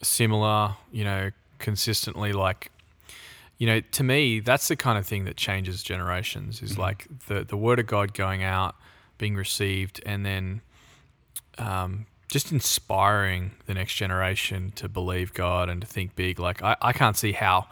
similar, 0.00 0.76
you 0.92 1.02
know, 1.02 1.30
consistently 1.58 2.32
like, 2.32 2.70
you 3.58 3.66
know, 3.66 3.80
to 3.80 4.04
me, 4.04 4.38
that's 4.38 4.68
the 4.68 4.76
kind 4.76 4.96
of 4.96 5.06
thing 5.06 5.24
that 5.24 5.36
changes 5.36 5.82
generations 5.82 6.62
is 6.62 6.78
like 6.78 7.06
the, 7.26 7.42
the 7.42 7.56
word 7.56 7.80
of 7.80 7.86
God 7.86 8.14
going 8.14 8.44
out, 8.44 8.76
being 9.18 9.34
received, 9.34 10.00
and 10.06 10.24
then 10.24 10.60
um, 11.58 12.06
just 12.30 12.52
inspiring 12.52 13.52
the 13.66 13.74
next 13.74 13.94
generation 13.94 14.72
to 14.76 14.88
believe 14.88 15.34
God 15.34 15.68
and 15.68 15.80
to 15.80 15.86
think 15.86 16.14
big. 16.14 16.38
Like, 16.38 16.62
I, 16.62 16.76
I 16.80 16.92
can't 16.92 17.16
see 17.16 17.32
how 17.32 17.66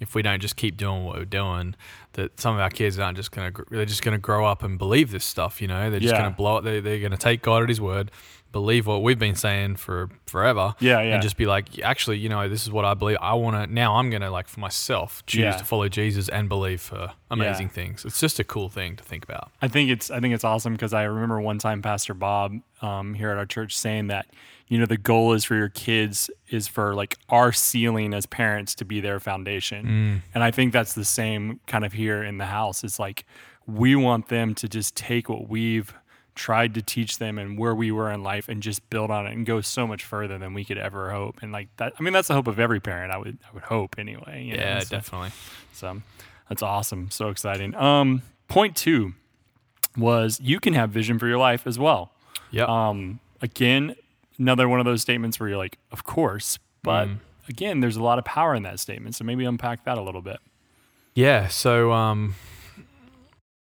if 0.00 0.14
we 0.14 0.22
don't 0.22 0.40
just 0.40 0.56
keep 0.56 0.76
doing 0.76 1.04
what 1.04 1.16
we're 1.16 1.24
doing, 1.24 1.74
that 2.12 2.38
some 2.40 2.54
of 2.54 2.60
our 2.60 2.70
kids 2.70 2.98
aren't 2.98 3.16
just 3.16 3.32
gonna 3.32 3.50
they're 3.70 3.84
just 3.84 4.02
gonna 4.02 4.18
grow 4.18 4.46
up 4.46 4.62
and 4.62 4.78
believe 4.78 5.10
this 5.10 5.24
stuff. 5.24 5.60
You 5.62 5.68
know, 5.68 5.90
they're 5.90 6.00
just 6.00 6.12
Yeah. 6.14 6.20
gonna 6.22 6.34
blow 6.34 6.58
it. 6.58 6.62
They, 6.62 6.80
they're 6.80 7.00
gonna 7.00 7.16
take 7.16 7.42
God 7.42 7.62
at 7.62 7.68
His 7.68 7.80
word, 7.80 8.10
believe 8.56 8.86
what 8.86 9.02
we've 9.02 9.18
been 9.18 9.34
saying 9.34 9.76
for 9.76 10.08
forever. 10.26 10.74
Yeah, 10.80 11.02
yeah. 11.02 11.12
and 11.14 11.22
just 11.22 11.36
be 11.36 11.44
like, 11.44 11.78
actually, 11.82 12.16
you 12.18 12.28
know, 12.30 12.48
this 12.48 12.62
is 12.62 12.70
what 12.70 12.84
I 12.86 12.94
believe. 12.94 13.18
I 13.20 13.34
want 13.34 13.54
to 13.56 13.72
now. 13.72 13.96
I'm 13.96 14.08
gonna 14.08 14.30
like 14.30 14.48
for 14.48 14.60
myself 14.60 15.22
choose 15.26 15.40
Yeah. 15.42 15.56
to 15.58 15.64
follow 15.64 15.88
Jesus 15.88 16.28
and 16.30 16.48
believe 16.48 16.80
for 16.80 17.12
amazing 17.30 17.66
Yeah. 17.66 17.72
things. 17.78 18.04
It's 18.06 18.18
just 18.18 18.38
a 18.40 18.44
cool 18.44 18.68
thing 18.70 18.96
to 18.96 19.04
think 19.04 19.24
about. 19.24 19.50
I 19.60 19.68
think 19.68 19.90
it's 19.90 20.10
I 20.10 20.20
think 20.20 20.34
it's 20.34 20.44
awesome 20.44 20.72
because 20.72 20.94
I 20.94 21.02
remember 21.04 21.38
one 21.40 21.58
time 21.58 21.82
Pastor 21.82 22.14
Bob 22.14 22.52
um, 22.80 23.12
here 23.14 23.30
at 23.30 23.36
our 23.38 23.46
church 23.46 23.76
saying 23.76 24.06
that 24.08 24.26
you 24.68 24.78
know 24.78 24.86
the 24.86 24.96
goal 24.96 25.32
is 25.34 25.44
for 25.44 25.54
your 25.54 25.68
kids 25.68 26.30
is 26.48 26.66
for 26.66 26.94
like 26.94 27.16
our 27.28 27.52
ceiling 27.52 28.14
as 28.14 28.24
parents 28.26 28.74
to 28.76 28.84
be 28.84 29.00
their 29.00 29.20
foundation, 29.20 30.22
and 30.34 30.42
I 30.42 30.50
think 30.50 30.72
that's 30.72 30.94
the 30.94 31.04
same 31.04 31.60
kind 31.66 31.84
of 31.84 31.92
here 31.92 32.22
in 32.24 32.38
the 32.38 32.46
house. 32.46 32.82
It's 32.84 32.98
like 32.98 33.24
we 33.66 33.94
want 33.96 34.28
them 34.28 34.54
to 34.56 34.68
just 34.68 34.96
take 34.96 35.28
what 35.28 35.48
we've 35.48 35.92
tried 36.36 36.74
to 36.74 36.82
teach 36.82 37.18
them 37.18 37.38
and 37.38 37.58
where 37.58 37.74
we 37.74 37.90
were 37.90 38.12
in 38.12 38.22
life 38.22 38.48
and 38.48 38.62
just 38.62 38.88
build 38.90 39.10
on 39.10 39.26
it 39.26 39.32
and 39.32 39.44
go 39.44 39.60
so 39.60 39.86
much 39.86 40.04
further 40.04 40.38
than 40.38 40.54
we 40.54 40.64
could 40.64 40.78
ever 40.78 41.10
hope. 41.10 41.38
And 41.42 41.50
like 41.50 41.68
that, 41.78 41.94
I 41.98 42.02
mean, 42.02 42.12
that's 42.12 42.28
the 42.28 42.34
hope 42.34 42.46
of 42.46 42.60
every 42.60 42.78
parent. 42.78 43.10
I 43.12 43.16
would 43.18 43.38
I 43.50 43.54
would 43.54 43.64
hope 43.64 43.96
anyway. 43.98 44.44
you 44.44 44.56
know, 44.56 44.62
Yeah, 44.62 44.78
so- 44.80 44.96
definitely. 44.96 45.30
so 45.72 46.02
that's 46.48 46.62
awesome. 46.62 47.10
So 47.10 47.30
exciting. 47.30 47.74
Um, 47.74 48.22
point 48.48 48.76
two 48.76 49.14
was 49.96 50.38
you 50.40 50.60
can 50.60 50.74
have 50.74 50.90
vision 50.90 51.18
for 51.18 51.26
your 51.26 51.38
life 51.38 51.66
as 51.66 51.78
well. 51.78 52.12
Yeah. 52.50 52.64
Um, 52.68 53.18
again, 53.42 53.96
another 54.38 54.68
one 54.68 54.78
of 54.78 54.84
those 54.86 55.00
statements 55.02 55.40
where 55.40 55.48
you're 55.48 55.58
like, 55.58 55.78
of 55.90 56.04
course, 56.04 56.58
but 56.82 57.08
Mm. 57.08 57.18
again, 57.48 57.80
there's 57.80 57.96
a 57.96 58.02
lot 58.02 58.18
of 58.18 58.24
power 58.24 58.54
in 58.54 58.62
that 58.64 58.78
statement. 58.78 59.14
So 59.14 59.24
maybe 59.24 59.44
unpack 59.44 59.84
that 59.84 59.96
a 59.98 60.02
little 60.02 60.22
bit. 60.22 60.38
Yeah. 61.14 61.48
So, 61.48 61.92
um, 61.92 62.34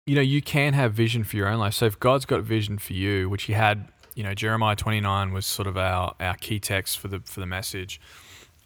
you 0.06 0.16
know, 0.16 0.22
you 0.22 0.42
can 0.42 0.74
have 0.74 0.94
vision 0.94 1.24
for 1.24 1.36
your 1.36 1.48
own 1.48 1.60
life. 1.60 1.74
So 1.74 1.86
if 1.86 2.00
God's 2.00 2.26
got 2.26 2.42
vision 2.42 2.78
for 2.78 2.94
you, 2.94 3.30
which 3.30 3.44
He 3.44 3.54
had 3.54 3.88
you 4.16 4.24
know, 4.24 4.34
Jeremiah 4.34 4.76
29 4.76 5.34
was 5.34 5.46
sort 5.46 5.68
of 5.68 5.78
our, 5.78 6.16
our 6.20 6.36
key 6.36 6.60
text 6.60 6.98
for 6.98 7.10
the 7.10 7.20
for 7.20 7.42
the 7.42 7.46
message, 7.46 8.00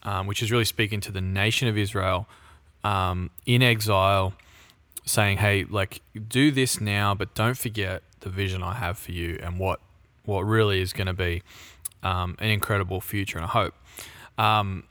um, 0.04 0.28
which 0.28 0.42
is 0.42 0.52
really 0.52 0.66
speaking 0.66 1.02
to 1.02 1.12
the 1.12 1.22
nation 1.22 1.68
of 1.68 1.78
Israel 1.78 2.28
um, 2.84 3.32
in 3.46 3.64
exile, 3.64 4.34
saying, 5.06 5.40
"Hey, 5.40 5.66
like 5.66 6.02
do 6.30 6.52
this 6.52 6.80
now, 6.80 7.16
but 7.16 7.34
don't 7.34 7.58
forget 7.58 8.04
the 8.20 8.30
vision 8.30 8.62
I 8.62 8.76
have 8.76 8.98
for 8.98 9.12
you 9.12 9.40
and 9.42 9.60
what 9.60 9.82
what 10.24 10.42
really 10.42 10.82
is 10.82 10.94
going 10.94 11.08
to 11.08 11.14
be 11.14 11.42
um, 12.04 12.36
an 12.40 12.50
incredible 12.50 13.02
future 13.02 13.40
and 13.40 13.46
a 13.46 13.50
hope." 13.50 13.74
Um, 14.38 14.84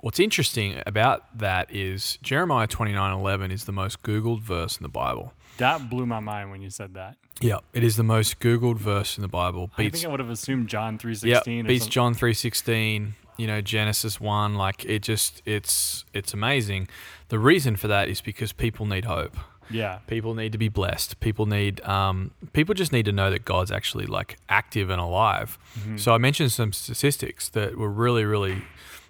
what's 0.00 0.20
interesting 0.20 0.80
about 0.86 1.36
that 1.36 1.74
is 1.74 2.18
Jeremiah 2.22 2.68
29:11 2.68 3.50
is 3.50 3.64
the 3.64 3.72
most 3.72 4.04
googled 4.04 4.42
verse 4.42 4.76
in 4.76 4.84
the 4.84 4.88
Bible. 4.88 5.32
That 5.58 5.88
blew 5.90 6.06
my 6.06 6.20
mind 6.20 6.50
when 6.50 6.62
you 6.62 6.70
said 6.70 6.94
that. 6.94 7.16
Yeah, 7.40 7.58
it 7.72 7.84
is 7.84 7.96
the 7.96 8.02
most 8.02 8.40
googled 8.40 8.78
verse 8.78 9.16
in 9.16 9.22
the 9.22 9.28
Bible. 9.28 9.70
I 9.78 9.88
think 9.88 10.04
I 10.04 10.08
would 10.08 10.20
have 10.20 10.30
assumed 10.30 10.68
John 10.68 10.98
three 10.98 11.14
sixteen. 11.14 11.30
yeah, 11.30 11.36
sixteen. 11.38 11.66
beats 11.66 11.86
John 11.86 12.14
3:16, 12.14 13.12
you 13.36 13.46
know, 13.46 13.60
Genesis 13.60 14.20
1, 14.20 14.54
like 14.56 14.84
it 14.84 15.02
just 15.02 15.42
it's 15.44 16.04
it's 16.12 16.34
amazing. 16.34 16.88
The 17.28 17.38
reason 17.38 17.76
for 17.76 17.86
that 17.88 18.08
is 18.08 18.20
because 18.20 18.52
people 18.52 18.86
need 18.86 19.04
hope. 19.04 19.36
Yeah, 19.70 19.98
People 20.06 20.34
need 20.34 20.52
to 20.52 20.58
be 20.58 20.70
blessed. 20.70 21.20
People 21.20 21.44
need 21.44 21.80
um, 21.82 22.30
people 22.54 22.74
just 22.74 22.90
need 22.90 23.04
to 23.04 23.12
know 23.12 23.30
that 23.30 23.44
God's 23.44 23.70
actually 23.70 24.06
like 24.06 24.38
active 24.48 24.88
and 24.88 24.98
alive. 25.00 25.58
Mm-hmm. 25.78 25.98
So 25.98 26.14
I 26.14 26.18
mentioned 26.18 26.52
some 26.52 26.72
statistics 26.72 27.50
that 27.50 27.76
were 27.76 27.90
really, 27.90 28.24
really, 28.24 28.62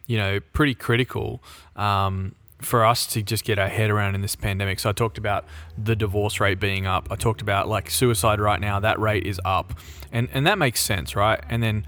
you 0.08 0.18
know, 0.18 0.40
pretty 0.52 0.74
critical 0.74 1.40
um, 1.76 2.34
for 2.60 2.84
us 2.84 3.06
to 3.06 3.22
just 3.22 3.44
get 3.44 3.58
our 3.58 3.68
head 3.68 3.90
around 3.90 4.14
in 4.14 4.20
this 4.20 4.36
pandemic. 4.36 4.80
So 4.80 4.90
I 4.90 4.92
talked 4.92 5.18
about 5.18 5.44
the 5.76 5.94
divorce 5.94 6.40
rate 6.40 6.58
being 6.58 6.86
up. 6.86 7.08
I 7.10 7.16
talked 7.16 7.40
about 7.40 7.68
like 7.68 7.90
suicide 7.90 8.40
right 8.40 8.60
now. 8.60 8.80
That 8.80 8.98
rate 8.98 9.26
is 9.26 9.40
up, 9.44 9.74
and 10.12 10.28
and 10.32 10.46
that 10.46 10.58
makes 10.58 10.80
sense, 10.80 11.14
right? 11.14 11.40
And 11.48 11.62
then 11.62 11.86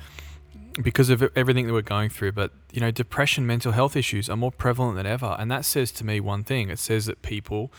because 0.81 1.11
of 1.11 1.23
everything 1.35 1.67
that 1.67 1.73
we're 1.73 1.83
going 1.83 2.09
through, 2.09 2.33
but 2.33 2.53
you 2.73 2.81
know, 2.81 2.91
depression, 2.91 3.47
mental 3.47 3.73
health 3.73 3.97
issues 3.97 4.31
are 4.31 4.37
more 4.37 4.53
prevalent 4.53 4.97
than 4.97 5.07
ever, 5.07 5.37
and 5.39 5.51
that 5.51 5.65
says 5.65 5.91
to 5.93 6.07
me 6.07 6.21
one 6.21 6.45
thing. 6.45 6.71
It 6.71 6.79
says 6.79 7.07
that 7.07 7.23
people 7.23 7.73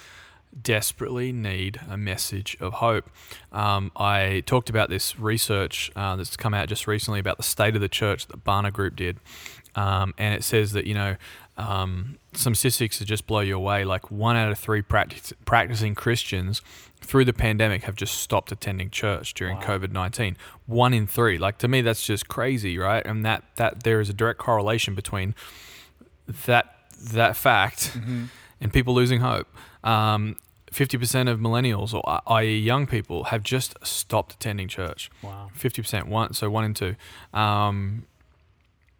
desperately 0.60 1.32
need 1.32 1.80
a 1.90 1.98
message 1.98 2.58
of 2.60 2.74
hope. 2.74 3.10
Um, 3.54 3.92
I 3.96 4.44
talked 4.46 4.70
about 4.70 4.90
this 4.90 5.18
research 5.18 5.92
uh, 5.96 6.16
that's 6.18 6.36
come 6.36 6.54
out 6.54 6.68
just 6.68 6.88
recently 6.88 7.20
about 7.20 7.38
the 7.38 7.44
state 7.44 7.76
of 7.76 7.82
the 7.82 7.90
church 7.90 8.28
that 8.28 8.44
Barna 8.44 8.72
Group 8.72 8.98
did. 8.98 9.18
Um, 9.76 10.14
and 10.18 10.34
it 10.36 10.44
says 10.44 10.74
that, 10.74 10.86
you 10.86 10.94
know, 10.94 11.16
um, 11.62 12.18
some 12.34 12.56
statistics 12.56 13.00
that 13.00 13.06
just 13.06 13.28
blow 13.28 13.40
you 13.42 13.56
away. 13.56 13.84
Like 13.86 14.10
one 14.12 14.36
out 14.36 14.52
of 14.52 14.58
three 14.60 14.82
practic- 14.82 15.38
practicing 15.46 15.96
Christians 15.96 16.62
through 17.02 17.26
the 17.26 17.34
pandemic 17.34 17.84
have 17.84 17.96
just 17.96 18.16
stopped 18.20 18.52
attending 18.52 18.90
church 18.90 19.34
during 19.34 19.58
Wow. 19.58 19.64
COVID 19.64 19.92
19. 19.92 20.38
One 20.66 20.94
in 20.94 21.08
three. 21.08 21.38
Like 21.38 21.58
to 21.60 21.68
me, 21.68 21.82
that's 21.82 22.06
just 22.06 22.28
crazy, 22.28 22.78
right? 22.78 23.06
And 23.06 23.26
that, 23.26 23.44
that 23.56 23.84
there 23.84 24.00
is 24.00 24.10
a 24.10 24.14
direct 24.14 24.40
correlation 24.40 24.96
between 24.96 25.34
that, 26.46 26.76
that 27.12 27.36
fact 27.36 27.98
and 28.62 28.72
people 28.74 28.94
losing 28.94 29.22
hope. 29.22 29.48
Um, 29.84 30.38
50% 30.72 31.30
of 31.30 31.40
millennials, 31.40 31.94
or 31.94 32.02
uh, 32.08 32.22
i.e., 32.28 32.58
young 32.58 32.88
people, 32.88 33.26
have 33.26 33.44
just 33.44 33.76
stopped 33.86 34.34
attending 34.36 34.70
church. 34.70 35.10
wow. 35.22 35.50
50%, 35.58 36.06
one, 36.08 36.34
so 36.34 36.50
one 36.50 36.64
in 36.64 36.74
two. 36.74 36.96
Um, 37.34 38.06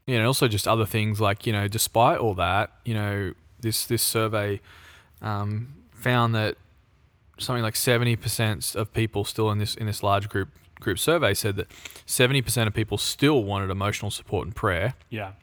you 0.06 0.18
know, 0.18 0.28
also 0.28 0.48
just 0.48 0.68
other 0.68 0.86
things 0.86 1.22
like, 1.22 1.46
you 1.46 1.54
know, 1.54 1.68
despite 1.68 2.18
all 2.18 2.34
that, 2.36 2.72
you 2.86 2.94
know, 2.94 3.34
this, 3.60 3.86
this 3.86 4.02
survey 4.02 4.60
um, 5.22 5.74
found 5.92 6.34
that 6.36 6.58
something 7.38 7.64
like 7.64 7.76
70% 7.76 8.76
of 8.76 8.94
people 8.94 9.24
still 9.26 9.52
in 9.52 9.60
this, 9.60 9.76
in 9.76 9.86
this 9.86 10.04
large 10.04 10.30
group, 10.30 10.50
group 10.80 11.00
survey 11.00 11.34
said 11.34 11.56
that 11.56 11.70
70% 12.08 12.68
of 12.68 12.74
people 12.74 12.98
still 12.98 13.44
wanted 13.44 13.70
emotional 13.70 14.12
support 14.12 14.46
and 14.46 14.56
prayer. 14.56 14.96
Yeah, 15.10 15.34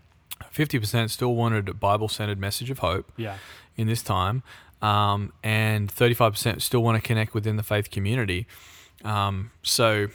50% 0.53 1.11
still 1.11 1.35
wanted 1.35 1.69
a 1.69 1.75
Bible 1.75 2.09
centered 2.09 2.38
message 2.38 2.71
of 2.71 2.81
hope 2.81 3.11
yeah, 3.17 3.38
in 3.77 3.87
this 3.87 4.03
time, 4.03 4.43
um, 4.83 5.33
and 5.43 5.93
35% 5.93 6.62
still 6.62 6.83
want 6.83 7.00
to 7.03 7.07
connect 7.07 7.35
within 7.35 7.57
the 7.57 7.62
faith 7.62 7.91
community. 7.91 8.47
Um, 9.05 9.50
so, 9.62 10.09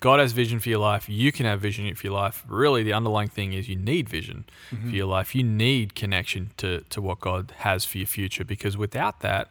God 0.00 0.18
has 0.20 0.32
vision 0.32 0.58
for 0.60 0.68
your 0.68 0.78
life. 0.78 1.08
You 1.08 1.30
can 1.32 1.46
have 1.46 1.60
vision 1.60 1.94
for 1.94 2.06
your 2.06 2.14
life. 2.14 2.44
Really, 2.48 2.82
the 2.82 2.92
underlying 2.92 3.28
thing 3.28 3.52
is 3.52 3.68
you 3.68 3.76
need 3.76 4.08
vision 4.08 4.44
Mm-hmm. 4.70 4.90
for 4.90 4.96
your 4.96 5.06
life. 5.06 5.34
You 5.34 5.42
need 5.44 5.94
connection 5.94 6.50
to, 6.58 6.80
to 6.90 7.00
what 7.02 7.20
God 7.20 7.52
has 7.58 7.84
for 7.84 7.98
your 7.98 8.06
future 8.06 8.44
because 8.44 8.76
without 8.76 9.20
that, 9.20 9.50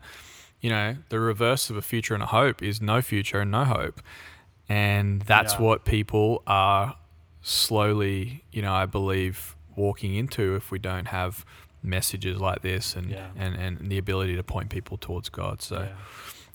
you 0.62 0.70
know, 0.70 0.98
the 1.10 1.20
reverse 1.20 1.70
of 1.70 1.78
a 1.78 1.82
future 1.82 2.14
and 2.14 2.24
a 2.24 2.28
hope 2.28 2.62
is 2.64 2.82
no 2.82 3.02
future 3.02 3.40
and 3.42 3.52
no 3.52 3.64
hope. 3.66 4.02
And 4.70 5.22
that's 5.22 5.54
Yeah. 5.54 5.62
what 5.62 5.86
people 5.86 6.42
are 6.48 6.96
slowly, 7.42 8.44
you 8.52 8.62
know, 8.62 8.74
I 8.74 8.86
believe, 8.86 9.56
walking 9.76 10.16
into 10.16 10.56
if 10.56 10.72
we 10.72 10.80
don't 10.80 11.08
have 11.08 11.46
messages 11.82 12.40
like 12.40 12.62
this 12.62 12.96
and, 12.96 13.10
Yeah. 13.12 13.28
and, 13.38 13.56
and 13.56 13.90
the 13.92 13.98
ability 13.98 14.36
to 14.36 14.44
point 14.44 14.70
people 14.70 14.98
towards 14.98 15.30
God. 15.30 15.62
So, 15.62 15.80
yeah. 15.80 15.88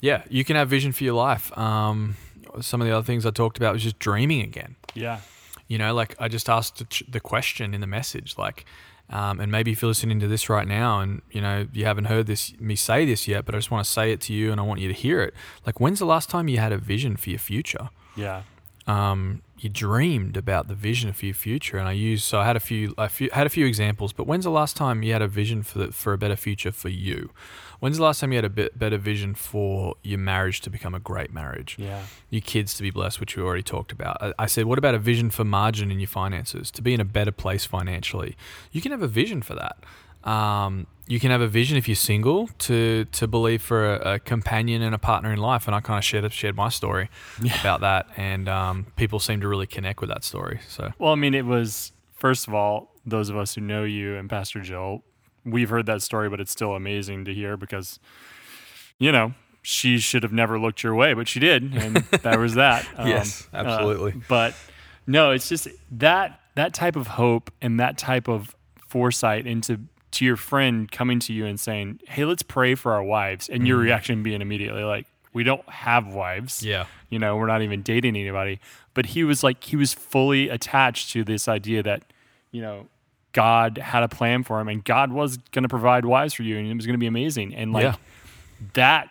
yeah, 0.00 0.22
you 0.30 0.44
can 0.44 0.56
have 0.56 0.68
vision 0.68 0.92
for 0.92 1.04
your 1.04 1.14
life. 1.14 1.56
Um, 1.58 2.16
some 2.60 2.80
of 2.80 2.86
the 2.86 2.94
other 2.94 3.04
things 3.04 3.24
I 3.26 3.30
talked 3.30 3.56
about 3.56 3.72
was 3.72 3.82
just 3.82 3.98
dreaming 3.98 4.42
again. 4.42 4.76
yeah. 4.94 5.20
You 5.66 5.76
know, 5.76 5.92
like 5.92 6.14
I 6.18 6.28
just 6.28 6.48
asked 6.48 6.82
the, 7.12 7.20
question 7.20 7.74
in 7.74 7.82
the 7.82 7.86
message, 7.86 8.38
like, 8.38 8.64
um, 9.10 9.38
and 9.38 9.52
maybe 9.52 9.70
if 9.72 9.82
you're 9.82 9.90
listening 9.90 10.18
to 10.20 10.26
this 10.26 10.48
right 10.48 10.66
now 10.66 11.00
and 11.00 11.20
you 11.30 11.42
know 11.42 11.66
you 11.74 11.84
haven't 11.84 12.06
heard 12.06 12.26
this 12.26 12.58
me 12.58 12.74
say 12.74 13.04
this 13.04 13.28
yet, 13.28 13.44
but 13.44 13.54
I 13.54 13.58
just 13.58 13.70
want 13.70 13.84
to 13.84 13.90
say 13.90 14.10
it 14.10 14.22
to 14.22 14.32
you 14.32 14.50
and 14.50 14.58
I 14.60 14.64
want 14.64 14.80
you 14.80 14.88
to 14.88 14.94
hear 14.94 15.20
it. 15.20 15.34
Like, 15.66 15.78
when's 15.78 15.98
the 15.98 16.06
last 16.06 16.30
time 16.30 16.48
you 16.48 16.56
had 16.56 16.72
a 16.72 16.78
vision 16.78 17.16
for 17.16 17.28
your 17.28 17.38
future? 17.38 17.90
Yeah. 18.16 18.42
Um, 18.88 19.42
you 19.58 19.68
dreamed 19.68 20.36
about 20.36 20.66
the 20.66 20.74
vision 20.74 21.12
for 21.12 21.26
your 21.26 21.34
future. 21.34 21.76
And 21.76 21.86
I 21.86 21.92
used 21.92 22.24
so 22.24 22.40
I 22.40 22.46
had 22.46 22.56
a 22.56 22.60
few 22.60 22.94
I 22.96 23.08
few, 23.08 23.28
had 23.32 23.46
a 23.46 23.50
few 23.50 23.66
examples. 23.66 24.12
But 24.12 24.26
when's 24.26 24.44
the 24.44 24.50
last 24.50 24.76
time 24.76 25.02
you 25.02 25.12
had 25.12 25.20
a 25.22 25.28
vision 25.28 25.62
for 25.62 25.78
the, 25.78 25.92
for 25.92 26.12
a 26.14 26.18
better 26.18 26.36
future 26.36 26.72
for 26.72 26.88
you? 26.88 27.30
When's 27.80 27.98
the 27.98 28.02
last 28.02 28.18
time 28.18 28.32
you 28.32 28.38
had 28.38 28.46
a 28.46 28.50
bit 28.50 28.78
better 28.78 28.96
vision 28.96 29.34
for 29.34 29.94
your 30.02 30.18
marriage 30.18 30.62
to 30.62 30.70
become 30.70 30.94
a 30.94 30.98
great 30.98 31.32
marriage? 31.32 31.76
Yeah. 31.78 32.02
Your 32.30 32.40
kids 32.40 32.74
to 32.74 32.82
be 32.82 32.90
blessed, 32.90 33.20
which 33.20 33.36
we 33.36 33.42
already 33.42 33.62
talked 33.62 33.92
about. 33.92 34.16
I, 34.22 34.32
I 34.38 34.46
said, 34.46 34.64
what 34.64 34.78
about 34.78 34.94
a 34.94 34.98
vision 34.98 35.30
for 35.30 35.44
margin 35.44 35.92
in 35.92 36.00
your 36.00 36.08
finances 36.08 36.70
to 36.72 36.82
be 36.82 36.94
in 36.94 37.00
a 37.00 37.04
better 37.04 37.30
place 37.30 37.66
financially? 37.66 38.36
You 38.72 38.80
can 38.80 38.90
have 38.90 39.02
a 39.02 39.08
vision 39.08 39.42
for 39.42 39.54
that. 39.54 39.76
Um, 40.28 40.86
you 41.08 41.18
can 41.18 41.30
have 41.30 41.40
a 41.40 41.48
vision 41.48 41.76
if 41.76 41.88
you're 41.88 41.94
single 41.94 42.48
to 42.58 43.06
to 43.06 43.26
believe 43.26 43.62
for 43.62 43.94
a, 43.94 44.14
a 44.14 44.18
companion 44.18 44.82
and 44.82 44.94
a 44.94 44.98
partner 44.98 45.32
in 45.32 45.38
life. 45.38 45.66
And 45.66 45.74
I 45.74 45.80
kind 45.80 45.98
of 45.98 46.04
shared 46.04 46.30
shared 46.32 46.54
my 46.56 46.68
story 46.68 47.08
about 47.60 47.80
that, 47.80 48.06
and 48.16 48.48
um, 48.48 48.86
people 48.96 49.18
seem 49.18 49.40
to 49.40 49.48
really 49.48 49.66
connect 49.66 50.00
with 50.00 50.10
that 50.10 50.22
story. 50.24 50.60
So 50.68 50.92
Well, 50.98 51.12
I 51.12 51.16
mean, 51.16 51.34
it 51.34 51.46
was 51.46 51.92
first 52.12 52.46
of 52.46 52.54
all, 52.54 52.92
those 53.06 53.28
of 53.30 53.36
us 53.36 53.54
who 53.54 53.60
know 53.62 53.84
you 53.84 54.16
and 54.16 54.28
Pastor 54.28 54.60
Jill, 54.60 55.02
we've 55.44 55.70
heard 55.70 55.86
that 55.86 56.02
story, 56.02 56.28
but 56.28 56.40
it's 56.40 56.52
still 56.52 56.74
amazing 56.74 57.24
to 57.24 57.32
hear 57.34 57.56
because, 57.56 57.98
you 58.98 59.10
know, 59.10 59.34
she 59.62 59.98
should 59.98 60.22
have 60.22 60.32
never 60.32 60.58
looked 60.58 60.82
your 60.82 60.94
way, 60.94 61.14
but 61.14 61.26
she 61.28 61.40
did, 61.40 61.74
and 61.74 61.96
that 62.22 62.38
was 62.38 62.54
that. 62.54 62.86
Um, 62.96 63.08
Yes, 63.08 63.48
uh, 63.52 63.58
absolutely. 63.58 64.14
but 64.28 64.54
no, 65.06 65.30
it's 65.30 65.48
just 65.48 65.68
that 65.92 66.40
that 66.54 66.74
type 66.74 66.96
of 66.96 67.06
hope 67.06 67.52
and 67.62 67.78
that 67.80 67.96
type 67.96 68.28
of 68.28 68.54
foresight 68.88 69.46
into 69.46 69.80
to 70.12 70.24
your 70.24 70.36
friend 70.36 70.90
coming 70.90 71.18
to 71.20 71.32
you 71.32 71.46
and 71.46 71.58
saying, 71.58 72.00
"Hey, 72.08 72.24
let's 72.24 72.42
pray 72.42 72.74
for 72.74 72.92
our 72.92 73.02
wives," 73.02 73.48
and 73.48 73.66
your 73.66 73.78
mm-hmm. 73.78 73.84
reaction 73.84 74.22
being 74.22 74.40
immediately 74.40 74.82
like, 74.82 75.06
"We 75.32 75.44
don't 75.44 75.68
have 75.68 76.06
wives." 76.08 76.62
yeah, 76.62 76.86
you 77.10 77.18
know, 77.18 77.36
we're 77.36 77.46
not 77.46 77.62
even 77.62 77.82
dating 77.82 78.16
anybody. 78.16 78.60
But 78.94 79.06
he 79.06 79.24
was 79.24 79.42
like, 79.42 79.62
he 79.62 79.76
was 79.76 79.94
fully 79.94 80.48
attached 80.48 81.12
to 81.12 81.24
this 81.24 81.48
idea 81.48 81.82
that, 81.82 82.02
you 82.50 82.60
know, 82.60 82.86
God 83.32 83.78
had 83.78 84.02
a 84.02 84.08
plan 84.08 84.42
for 84.42 84.60
him 84.60 84.68
and 84.68 84.84
God 84.84 85.12
was 85.12 85.36
going 85.52 85.62
to 85.62 85.68
provide 85.68 86.04
wives 86.04 86.34
for 86.34 86.42
you 86.42 86.58
and 86.58 86.66
it 86.66 86.74
was 86.74 86.86
going 86.86 86.94
to 86.94 86.98
be 86.98 87.06
amazing. 87.06 87.54
And 87.54 87.72
like 87.72 87.84
Yeah. 87.84 87.94
that, 88.74 89.10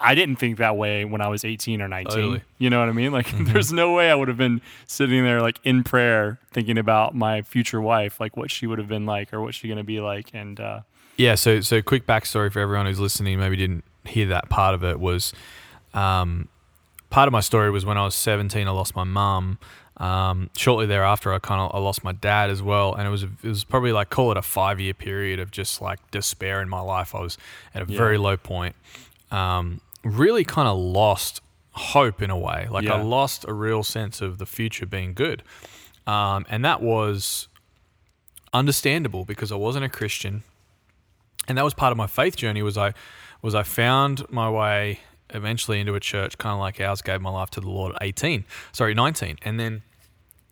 I 0.00 0.14
didn't 0.14 0.36
think 0.36 0.58
that 0.58 0.76
way 0.76 1.04
when 1.04 1.20
I 1.20 1.28
was 1.28 1.44
18 1.44 1.82
or 1.82 1.88
19. 1.88 2.10
Totally. 2.14 2.42
You 2.58 2.70
know 2.70 2.78
what 2.80 2.88
I 2.88 2.92
mean? 2.92 3.10
Like, 3.12 3.30
there's 3.52 3.72
no 3.72 3.92
way 3.94 4.10
I 4.10 4.14
would 4.14 4.28
have 4.28 4.36
been 4.36 4.60
sitting 4.86 5.24
there 5.24 5.40
like 5.42 5.58
in 5.64 5.82
prayer 5.82 6.38
thinking 6.52 6.78
about 6.78 7.14
my 7.16 7.42
future 7.42 7.80
wife, 7.80 8.20
like 8.20 8.36
what 8.36 8.50
she 8.50 8.66
would 8.66 8.78
have 8.78 8.88
been 8.88 9.06
like 9.06 9.32
or 9.32 9.40
what 9.40 9.54
she's 9.54 9.68
going 9.68 9.78
to 9.78 9.84
be 9.84 10.00
like. 10.00 10.30
And, 10.34 10.60
uh, 10.60 10.80
Yeah, 11.16 11.34
so 11.34 11.60
so 11.60 11.82
quick 11.82 12.06
backstory 12.06 12.52
for 12.52 12.60
everyone 12.60 12.86
who's 12.86 13.00
listening, 13.00 13.38
maybe 13.40 13.56
didn't 13.56 13.82
hear 14.04 14.26
that 14.28 14.48
part 14.48 14.74
of 14.74 14.84
it 14.84 15.00
was 15.00 15.32
um, 15.94 16.48
part 17.10 17.26
of 17.26 17.32
my 17.32 17.40
story 17.40 17.70
was 17.70 17.84
when 17.84 17.98
I 17.98 18.04
was 18.04 18.14
17, 18.14 18.68
I 18.68 18.70
lost 18.70 18.94
my 18.94 19.04
mum. 19.04 19.58
Um, 19.96 20.48
shortly 20.56 20.86
thereafter, 20.86 21.32
I 21.34 21.40
kind 21.40 21.60
of 21.60 21.74
I 21.74 21.80
lost 21.80 22.04
my 22.04 22.12
dad 22.12 22.50
as 22.50 22.62
well, 22.62 22.94
and 22.94 23.04
it 23.08 23.10
was 23.10 23.24
it 23.24 23.30
was 23.42 23.64
probably 23.64 23.90
like 23.90 24.10
call 24.10 24.30
it 24.30 24.36
a 24.36 24.42
five 24.42 24.78
year 24.78 24.94
period 24.94 25.40
of 25.40 25.50
just 25.50 25.80
like 25.82 25.98
despair 26.12 26.62
in 26.62 26.68
my 26.68 26.78
life. 26.78 27.16
I 27.16 27.20
was 27.20 27.36
at 27.74 27.82
a 27.82 27.90
Yeah. 27.90 27.98
very 27.98 28.16
low 28.16 28.36
point. 28.36 28.76
Um, 29.32 29.80
really 30.04 30.44
kind 30.44 30.68
of 30.68 30.78
lost 30.78 31.40
hope 31.72 32.22
in 32.22 32.30
a 32.30 32.38
way. 32.38 32.66
Like 32.70 32.86
I 32.86 33.00
lost 33.02 33.44
a 33.46 33.52
real 33.52 33.82
sense 33.82 34.20
of 34.20 34.38
the 34.38 34.46
future 34.46 34.86
being 34.86 35.14
good, 35.14 35.42
um, 36.06 36.46
and 36.48 36.64
that 36.64 36.82
was 36.82 37.48
understandable 38.52 39.24
because 39.24 39.52
I 39.52 39.56
wasn't 39.56 39.84
a 39.84 39.88
Christian. 39.88 40.42
And 41.46 41.56
that 41.56 41.64
was 41.64 41.72
part 41.72 41.92
of 41.92 41.96
my 41.96 42.06
faith 42.06 42.36
journey 42.36 42.62
was 42.62 42.76
I 42.76 42.92
was 43.40 43.54
I 43.54 43.62
found 43.62 44.28
my 44.30 44.50
way 44.50 45.00
eventually 45.30 45.80
into 45.80 45.94
a 45.94 46.00
church 46.00 46.38
kind 46.38 46.54
of 46.54 46.58
like 46.58 46.80
ours 46.80 47.02
gave 47.02 47.20
my 47.20 47.30
life 47.30 47.50
to 47.50 47.60
the 47.60 47.68
Lord 47.68 47.94
at 47.94 48.02
18 48.02 48.46
sorry 48.72 48.94
19 48.94 49.36
and 49.42 49.60
then 49.60 49.82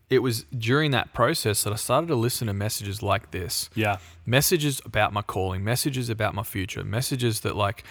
it 0.08 0.20
was 0.20 0.44
during 0.56 0.92
that 0.92 1.12
process 1.12 1.64
that 1.64 1.72
I 1.72 1.76
started 1.76 2.06
to 2.08 2.14
listen 2.14 2.46
to 2.46 2.52
messages 2.52 3.02
like 3.02 3.32
this. 3.32 3.68
Yeah. 3.74 3.98
messages 4.24 4.80
about 4.84 5.12
my 5.12 5.22
calling, 5.22 5.64
messages 5.64 6.08
about 6.08 6.34
my 6.34 6.44
future, 6.44 6.84
messages 6.84 7.40
that 7.40 7.56
like 7.56 7.82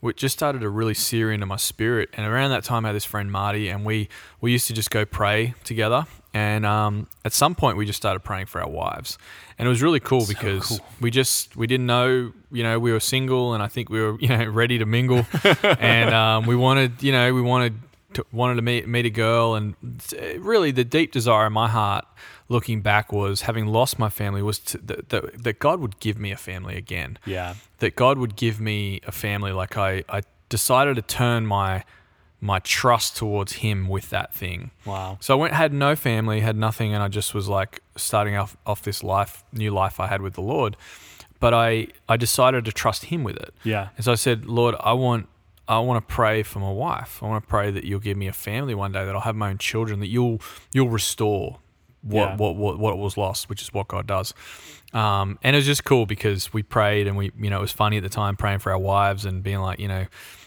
which 0.00 0.18
just 0.18 0.36
started 0.36 0.60
to 0.60 0.68
really 0.68 0.94
sear 0.94 1.32
into 1.32 1.46
my 1.46 1.56
spirit. 1.56 2.10
And 2.12 2.26
around 2.26 2.50
that 2.50 2.64
time, 2.64 2.84
I 2.84 2.88
had 2.88 2.96
this 2.96 3.04
friend 3.04 3.30
Marty, 3.30 3.68
and 3.68 3.84
we 3.84 4.08
we 4.40 4.52
used 4.52 4.66
to 4.68 4.72
just 4.72 4.90
go 4.90 5.04
pray 5.04 5.54
together. 5.64 6.06
And 6.34 6.66
um, 6.66 7.06
at 7.24 7.32
some 7.32 7.54
point, 7.54 7.78
we 7.78 7.86
just 7.86 7.96
started 7.96 8.20
praying 8.20 8.46
for 8.46 8.60
our 8.60 8.68
wives, 8.68 9.16
and 9.58 9.66
it 9.66 9.70
was 9.70 9.80
really 9.80 10.00
cool 10.00 10.26
because 10.26 10.66
cool. 10.66 10.78
we 11.00 11.10
just 11.10 11.56
we 11.56 11.66
didn't 11.66 11.86
know, 11.86 12.32
you 12.52 12.62
know, 12.62 12.78
we 12.78 12.92
were 12.92 13.00
single, 13.00 13.54
and 13.54 13.62
I 13.62 13.68
think 13.68 13.88
we 13.88 14.00
were 14.00 14.16
you 14.20 14.28
know 14.28 14.44
ready 14.44 14.78
to 14.78 14.86
mingle, 14.86 15.26
and 15.62 16.14
um, 16.14 16.46
we 16.46 16.54
wanted, 16.54 17.02
you 17.02 17.12
know, 17.12 17.32
we 17.32 17.40
wanted 17.40 17.80
to, 18.14 18.24
wanted 18.32 18.54
to 18.56 18.62
meet 18.62 18.86
meet 18.88 19.06
a 19.06 19.10
girl, 19.10 19.54
and 19.54 19.74
uh, 20.20 20.38
really 20.40 20.70
the 20.70 20.84
deep 20.84 21.12
desire 21.12 21.46
in 21.46 21.52
my 21.52 21.68
heart, 21.68 22.04
looking 22.48 22.80
back, 22.80 23.12
was 23.12 23.42
having 23.42 23.66
lost 23.66 23.98
my 23.98 24.08
family, 24.08 24.42
was 24.42 24.58
to, 24.60 24.78
that, 24.78 25.08
that 25.10 25.42
that 25.44 25.58
God 25.58 25.80
would 25.80 25.98
give 26.00 26.18
me 26.18 26.30
a 26.32 26.36
family 26.36 26.76
again 26.76 27.18
Yeah. 27.26 27.54
that 27.78 27.96
God 27.96 28.18
would 28.18 28.36
give 28.36 28.60
me 28.60 29.00
a 29.06 29.12
family. 29.12 29.52
Like 29.52 29.76
I, 29.76 30.04
I 30.08 30.22
decided 30.48 30.96
to 30.96 31.02
turn 31.02 31.46
my 31.46 31.84
my 32.40 32.58
trust 32.60 33.16
towards 33.16 33.54
Him 33.54 33.88
with 33.88 34.10
that 34.10 34.34
thing. 34.34 34.70
Wow. 34.84 35.16
So 35.20 35.34
I 35.36 35.40
went 35.40 35.54
had 35.54 35.72
no 35.72 35.96
family, 35.96 36.40
had 36.40 36.56
nothing, 36.56 36.94
and 36.94 37.02
I 37.02 37.08
just 37.08 37.34
was 37.34 37.48
like 37.48 37.80
starting 37.96 38.36
off 38.36 38.56
off 38.66 38.82
this 38.82 39.02
life, 39.02 39.42
new 39.52 39.70
life 39.72 39.98
I 39.98 40.06
had 40.06 40.20
with 40.22 40.34
the 40.34 40.42
Lord. 40.42 40.76
But 41.40 41.52
I 41.54 41.88
I 42.08 42.16
decided 42.16 42.64
to 42.66 42.72
trust 42.72 43.06
Him 43.06 43.24
with 43.24 43.36
it. 43.36 43.52
Yeah. 43.64 43.88
And 43.96 44.04
so 44.04 44.12
I 44.12 44.16
said, 44.16 44.46
Lord, 44.46 44.74
I 44.80 44.92
want 44.92 45.28
I 45.68 45.78
want 45.80 46.06
to 46.06 46.14
pray 46.14 46.42
for 46.42 46.60
my 46.60 46.70
wife. 46.70 47.22
I 47.22 47.26
want 47.26 47.42
to 47.44 47.48
pray 47.48 47.70
that 47.70 47.84
you'll 47.84 48.00
give 48.00 48.16
me 48.16 48.28
a 48.28 48.32
family 48.32 48.74
one 48.74 48.92
day, 48.92 49.04
that 49.04 49.14
I'll 49.14 49.20
have 49.22 49.34
my 49.36 49.50
own 49.50 49.58
children, 49.58 50.00
that 50.00 50.08
you'll 50.08 50.40
you'll 50.72 50.88
restore 50.90 51.58
what 52.02 52.16
Yeah. 52.30 52.36
what, 52.36 52.56
what 52.56 52.78
what 52.78 52.98
was 52.98 53.16
lost, 53.16 53.48
which 53.48 53.62
is 53.62 53.72
what 53.72 53.88
God 53.88 54.06
does. 54.06 54.32
Um, 54.92 55.38
and 55.42 55.56
it 55.56 55.58
was 55.58 55.66
just 55.66 55.84
cool 55.84 56.06
because 56.06 56.52
we 56.52 56.62
prayed 56.62 57.06
and 57.08 57.16
we 57.16 57.32
you 57.38 57.50
know 57.50 57.58
it 57.58 57.62
was 57.62 57.72
funny 57.72 57.96
at 57.96 58.02
the 58.04 58.08
time 58.08 58.36
praying 58.36 58.60
for 58.60 58.70
our 58.72 58.78
wives 58.78 59.24
and 59.24 59.42
being 59.42 59.58
like 59.58 59.78
you 59.80 59.88
know 59.88 60.06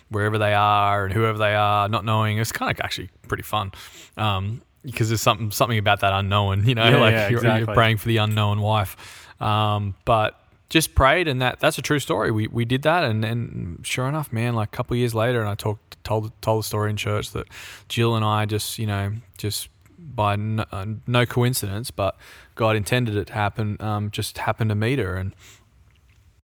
wherever 0.10 0.38
they 0.38 0.54
are 0.54 1.04
and 1.06 1.14
whoever 1.14 1.38
they 1.38 1.54
are, 1.54 1.88
not 1.90 2.06
knowing. 2.06 2.38
It's 2.40 2.52
kind 2.52 2.72
of 2.72 2.80
actually 2.84 3.10
pretty 3.28 3.44
fun. 3.44 3.72
Um, 4.18 4.62
because 4.84 5.10
there's 5.10 5.22
something 5.22 5.52
something 5.52 5.78
about 5.78 6.00
that 6.00 6.14
unknown, 6.14 6.66
you 6.68 6.76
know, 6.76 6.90
Yeah, 6.90 6.98
like 6.98 7.12
yeah, 7.12 7.30
you're, 7.30 7.40
exactly. 7.40 7.66
you're 7.66 7.76
praying 7.76 7.98
for 7.98 8.08
the 8.08 8.18
unknown 8.18 8.62
wife. 8.62 8.96
Um, 9.42 9.96
but 10.06 10.38
just 10.70 10.96
prayed, 10.96 11.28
and 11.28 11.42
that 11.42 11.60
that's 11.60 11.78
a 11.78 11.82
true 11.82 12.00
story. 12.00 12.32
We 12.32 12.48
we 12.48 12.66
did 12.66 12.84
that, 12.84 13.04
and 13.04 13.26
and 13.26 13.86
sure 13.86 14.08
enough, 14.08 14.32
man, 14.32 14.54
like 14.56 14.70
a 14.70 14.76
couple 14.76 14.94
of 14.96 15.00
years 15.00 15.16
later, 15.16 15.40
and 15.42 15.50
I 15.50 15.56
talked 15.56 16.04
told 16.04 16.32
told 16.42 16.64
the 16.64 16.68
story 16.68 16.90
in 16.90 16.98
church 16.98 17.32
that 17.32 17.48
Jill 17.88 18.16
and 18.16 18.24
I 18.24 18.46
just 18.46 18.80
you 18.80 18.88
know 18.88 19.14
just 19.38 19.70
by 19.98 20.36
no, 20.36 20.66
uh, 20.72 20.86
no 21.08 21.26
coincidence, 21.26 21.92
but 21.92 22.16
God 22.56 22.76
intended 22.76 23.16
it 23.16 23.28
to 23.28 23.34
happen. 23.34 23.78
Um, 23.80 24.12
just 24.12 24.38
happened 24.40 24.70
to 24.70 24.76
meet 24.76 25.00
her, 25.00 25.16
and 25.16 25.36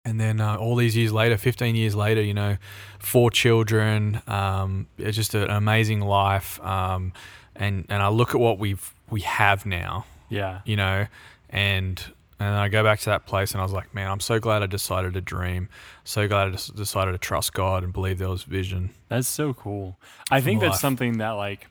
and 0.03 0.19
then 0.19 0.41
uh, 0.41 0.55
all 0.55 0.75
these 0.75 0.97
years 0.97 1.11
later, 1.13 1.37
15 1.37 1.75
years 1.75 1.93
later, 1.95 2.21
you 2.23 2.33
know, 2.33 2.57
four 2.99 3.29
children, 3.29 4.21
um, 4.27 4.87
it's 4.97 5.15
just 5.15 5.35
an 5.35 5.49
amazing 5.51 6.01
life. 6.01 6.59
Um, 6.61 7.13
and, 7.55 7.85
and 7.87 8.01
I 8.01 8.07
look 8.07 8.33
at 8.33 8.41
what 8.41 8.57
we've, 8.57 8.95
we 9.11 9.21
have 9.21 9.63
now, 9.63 10.05
Yeah. 10.27 10.61
you 10.65 10.75
know, 10.75 11.05
and, 11.51 12.03
and 12.41 12.55
I 12.55 12.69
go 12.69 12.83
back 12.83 12.99
to 13.01 13.05
that 13.11 13.27
place 13.27 13.51
and 13.51 13.61
I 13.61 13.63
was 13.63 13.71
like, 13.71 13.93
man, 13.93 14.09
I'm 14.09 14.19
so 14.19 14.39
glad 14.39 14.63
I 14.63 14.65
decided 14.65 15.13
to 15.13 15.21
dream. 15.21 15.69
So 16.03 16.27
glad 16.27 16.47
I 16.47 16.51
just 16.51 16.75
decided 16.75 17.11
to 17.11 17.19
trust 17.19 17.53
God 17.53 17.83
and 17.83 17.93
believe 17.93 18.17
there 18.17 18.29
was 18.29 18.43
vision. 18.43 18.89
That's 19.09 19.27
so 19.27 19.53
cool. 19.53 19.99
I 20.31 20.41
think 20.41 20.59
that's 20.59 20.71
life. 20.71 20.81
something 20.81 21.19
that 21.19 21.31
like 21.31 21.67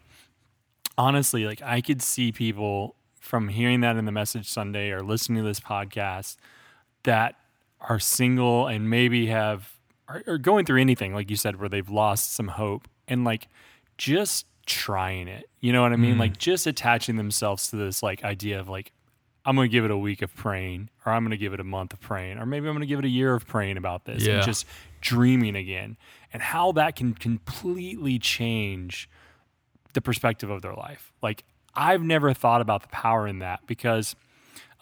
honestly, 0.96 1.44
like 1.44 1.60
I 1.60 1.80
could 1.80 2.00
see 2.00 2.30
people 2.30 2.94
from 3.18 3.48
hearing 3.48 3.80
that 3.80 3.96
in 3.96 4.04
the 4.04 4.12
message 4.12 4.48
Sunday 4.48 4.90
or 4.90 5.02
listening 5.02 5.42
to 5.42 5.48
this 5.48 5.58
podcast 5.58 6.36
that 7.02 7.34
are 7.80 7.98
single 7.98 8.68
and 8.68 8.88
maybe 8.88 9.26
have 9.26 9.72
are, 10.06 10.22
are 10.28 10.38
going 10.38 10.66
through 10.66 10.80
anything, 10.80 11.14
like 11.14 11.30
you 11.30 11.36
said, 11.36 11.58
where 11.58 11.68
they've 11.68 11.90
lost 11.90 12.34
some 12.34 12.46
hope 12.48 12.86
and 13.08 13.24
like 13.24 13.48
just 13.98 14.46
trying 14.66 15.26
it. 15.26 15.50
You 15.58 15.72
know 15.72 15.82
what 15.82 15.92
I 15.92 15.96
mean? 15.96 16.14
Mm. 16.14 16.20
Like 16.20 16.38
just 16.38 16.68
attaching 16.68 17.16
themselves 17.16 17.70
to 17.70 17.76
this 17.76 18.04
like 18.04 18.22
idea 18.22 18.60
of 18.60 18.68
like 18.68 18.92
I'm 19.44 19.56
going 19.56 19.68
to 19.68 19.72
give 19.72 19.84
it 19.84 19.90
a 19.90 19.96
week 19.96 20.22
of 20.22 20.34
praying, 20.34 20.90
or 21.04 21.12
I'm 21.12 21.22
going 21.22 21.30
to 21.30 21.38
give 21.38 21.54
it 21.54 21.60
a 21.60 21.64
month 21.64 21.92
of 21.92 22.00
praying, 22.00 22.38
or 22.38 22.46
maybe 22.46 22.68
I'm 22.68 22.74
going 22.74 22.82
to 22.82 22.86
give 22.86 22.98
it 22.98 23.04
a 23.04 23.10
year 23.10 23.34
of 23.34 23.46
praying 23.46 23.76
about 23.78 24.04
this 24.04 24.24
Yeah. 24.26 24.36
and 24.36 24.44
just 24.44 24.66
dreaming 25.00 25.56
again, 25.56 25.96
and 26.32 26.42
how 26.42 26.72
that 26.72 26.96
can 26.96 27.14
completely 27.14 28.18
change 28.18 29.08
the 29.94 30.00
perspective 30.00 30.50
of 30.50 30.62
their 30.62 30.74
life. 30.74 31.12
Like, 31.22 31.44
I've 31.74 32.02
never 32.02 32.34
thought 32.34 32.60
about 32.60 32.82
the 32.82 32.88
power 32.88 33.26
in 33.26 33.38
that 33.38 33.60
because 33.66 34.14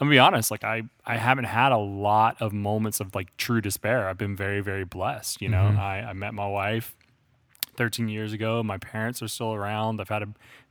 I'm 0.00 0.06
gonna 0.06 0.14
be 0.14 0.18
honest, 0.18 0.50
like 0.50 0.64
I, 0.64 0.82
I 1.04 1.16
haven't 1.16 1.44
had 1.44 1.72
a 1.72 1.76
lot 1.78 2.40
of 2.40 2.52
moments 2.52 3.00
of 3.00 3.14
like 3.14 3.36
true 3.36 3.60
despair. 3.60 4.08
I've 4.08 4.18
been 4.18 4.36
very, 4.36 4.60
very 4.60 4.84
blessed. 4.84 5.42
You 5.42 5.48
know, 5.48 5.68
mm-hmm. 5.70 5.78
I, 5.78 6.10
I 6.10 6.12
met 6.12 6.34
my 6.34 6.46
wife 6.46 6.96
13 7.76 8.08
years 8.08 8.32
ago. 8.32 8.62
My 8.62 8.78
parents 8.78 9.22
are 9.22 9.28
still 9.28 9.54
around. 9.54 10.00
I've 10.00 10.08
had 10.08 10.22
a 10.22 10.28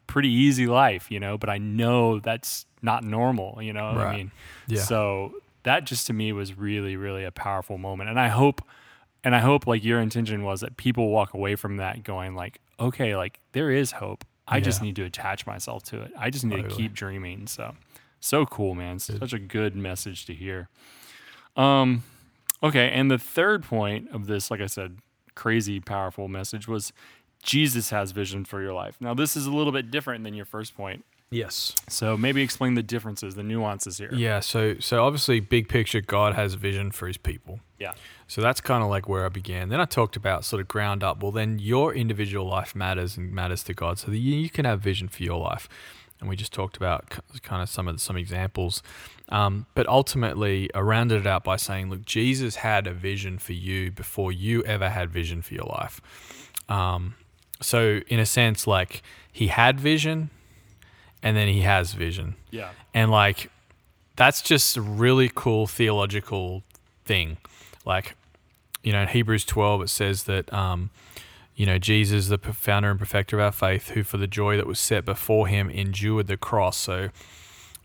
pretty 0.08 0.30
easy 0.30 0.65
life, 0.67 1.12
you 1.12 1.20
know, 1.20 1.38
but 1.38 1.50
I 1.50 1.58
know 1.58 2.20
that's 2.20 2.65
not 2.82 3.04
normal, 3.04 3.62
you 3.62 3.74
know. 3.74 3.86
I 3.88 3.96
Right. 3.96 4.17
mean, 4.17 4.32
Yeah. 4.67 4.82
so 4.82 5.34
that 5.63 5.84
just 5.86 6.08
to 6.08 6.13
me 6.13 6.32
was 6.34 6.58
really, 6.58 6.96
really 6.96 7.24
a 7.24 7.32
powerful 7.32 7.78
moment. 7.78 8.10
And 8.10 8.20
I 8.20 8.30
hope, 8.30 8.62
and 9.24 9.36
I 9.36 9.39
hope 9.39 9.67
like 9.67 9.84
your 9.84 10.00
intention 10.00 10.43
was 10.43 10.62
that 10.62 10.78
people 10.78 11.10
walk 11.10 11.34
away 11.34 11.56
from 11.56 11.78
that 11.78 12.04
going 12.04 12.36
like, 12.36 12.60
okay, 12.80 13.15
like 13.15 13.39
there 13.52 13.70
is 13.72 13.91
hope. 13.93 14.24
I 14.48 14.62
just 14.62 14.82
need 14.82 14.96
to 14.96 15.04
attach 15.04 15.46
myself 15.46 15.84
to 15.86 16.02
it. 16.04 16.12
I 16.17 16.30
just 16.30 16.46
need 16.46 16.63
to 16.63 16.70
keep 16.70 16.93
dreaming. 16.93 17.48
So, 17.48 17.76
so 18.22 18.46
cool, 18.46 18.76
man. 18.76 18.98
Such 19.00 19.34
a 19.34 19.39
good 19.39 19.76
message 19.76 20.26
to 20.28 20.34
hear. 20.34 20.70
Um, 21.58 22.04
okay. 22.63 22.89
And 22.89 23.12
the 23.12 23.17
third 23.17 23.63
point 23.63 24.10
of 24.12 24.28
this, 24.28 24.50
like 24.50 24.62
I 24.62 24.67
said, 24.67 25.00
crazy 25.36 25.80
powerful 25.80 26.28
message 26.30 26.67
was 26.67 26.93
Jesus 27.43 27.89
has 27.91 28.12
vision 28.12 28.45
for 28.45 28.62
your 28.62 28.73
life. 28.73 28.97
Now, 29.00 29.13
this 29.13 29.38
is 29.38 29.45
a 29.45 29.52
little 29.52 29.71
bit 29.71 29.89
different 29.91 30.23
than 30.23 30.34
your 30.34 30.45
first 30.45 30.76
point. 30.76 31.06
Yes. 31.30 31.76
So 31.89 32.15
maybe 32.15 32.41
explain 32.41 32.76
the 32.76 32.84
differences, 32.84 33.36
the 33.36 33.43
nuances 33.43 33.97
here. 33.97 34.10
Yeah. 34.13 34.39
So, 34.39 34.76
so 34.80 35.04
obviously 35.04 35.41
big 35.41 35.67
picture, 35.67 36.00
God 36.00 36.36
has 36.36 36.54
vision 36.54 36.91
for 36.91 37.08
his 37.08 37.17
people. 37.17 37.60
Yeah. 37.80 37.93
So 38.28 38.41
that's 38.41 38.62
kind 38.62 38.82
of 38.82 38.89
like 38.89 39.10
where 39.10 39.26
I 39.26 39.30
began. 39.30 39.67
Then 39.67 39.82
I 39.82 39.86
talked 39.86 40.15
about 40.15 40.45
sort 40.45 40.62
of 40.62 40.69
ground 40.69 41.04
up. 41.04 41.21
Well, 41.21 41.34
then 41.34 41.60
your 41.60 41.93
individual 41.93 42.47
life 42.47 42.76
matters 42.76 43.17
and 43.17 43.34
matters 43.34 43.63
to 43.63 43.73
God, 43.73 44.00
so 44.00 44.12
that 44.12 44.17
you, 44.17 44.36
you 44.36 44.50
can 44.50 44.63
have 44.63 44.80
vision 44.80 45.10
for 45.10 45.23
your 45.23 45.39
life. 45.39 45.67
And 46.19 46.30
we 46.30 46.36
just 46.36 46.54
talked 46.54 46.78
about 46.78 47.10
kind 47.43 47.62
of 47.62 47.69
some 47.69 47.88
of 47.88 47.95
the, 47.95 48.00
some 48.00 48.17
examples, 48.17 48.82
um, 49.30 49.67
but 49.76 49.88
ultimately 49.88 50.67
I 50.73 50.80
rounded 50.80 51.21
it 51.21 51.28
out 51.28 51.43
by 51.43 51.58
saying, 51.58 51.91
look, 51.91 52.06
Jesus 52.06 52.56
had 52.56 52.88
a 52.88 52.91
vision 52.91 53.38
for 53.38 53.54
you 53.54 53.91
before 53.91 54.32
you 54.32 54.63
ever 54.63 54.89
had 54.89 55.12
vision 55.12 55.43
for 55.43 55.54
your 55.54 55.65
life. 55.65 56.02
Um, 56.69 57.13
so 57.62 58.02
in 58.08 58.20
a 58.20 58.26
sense, 58.26 58.67
like 58.67 59.02
he 59.32 59.48
had 59.48 59.80
vision, 59.80 60.30
and 61.24 61.36
then 61.36 61.48
he 61.48 61.62
has 61.62 61.93
vision. 61.93 62.36
Yeah. 62.52 62.70
And 62.93 63.12
like 63.12 63.50
that's 64.15 64.41
just 64.41 64.78
a 64.78 64.82
really 64.82 65.32
cool 65.34 65.67
theological 65.67 66.63
thing. 67.06 67.38
Like, 67.86 68.15
you 68.84 68.91
know, 68.91 69.02
in 69.02 69.08
Hebrews 69.08 69.46
12 69.46 69.84
it 69.84 69.89
says 69.89 70.24
that 70.24 70.52
um, 70.52 70.89
you 71.58 71.65
know, 71.65 71.80
Jesus, 71.80 72.28
the 72.28 72.38
founder 72.38 72.91
and 72.91 73.00
perfecter 73.00 73.39
of 73.39 73.43
our 73.43 73.52
faith, 73.52 73.89
who 73.89 74.04
for 74.04 74.17
the 74.17 74.28
joy 74.28 74.58
that 74.58 74.67
was 74.67 74.80
set 74.80 75.06
before 75.06 75.48
him 75.48 75.72
endured 75.72 76.28
the 76.28 76.38
cross. 76.38 76.78
So 76.78 77.10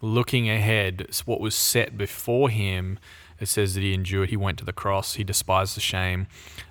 looking 0.03 0.51
ahead, 0.51 1.07
it's 1.09 1.27
what 1.27 1.41
was 1.41 1.55
set 1.55 1.97
before 1.97 2.51
him, 2.51 2.99
it 3.43 3.47
says 3.47 3.75
that 3.75 3.81
he 3.83 3.93
endured, 3.95 4.31
he 4.31 4.37
went 4.37 4.59
to 4.59 4.65
the 4.65 4.73
cross, 4.73 5.15
he 5.15 5.25
despised 5.25 5.77
the 5.77 5.81
shame, 5.81 6.27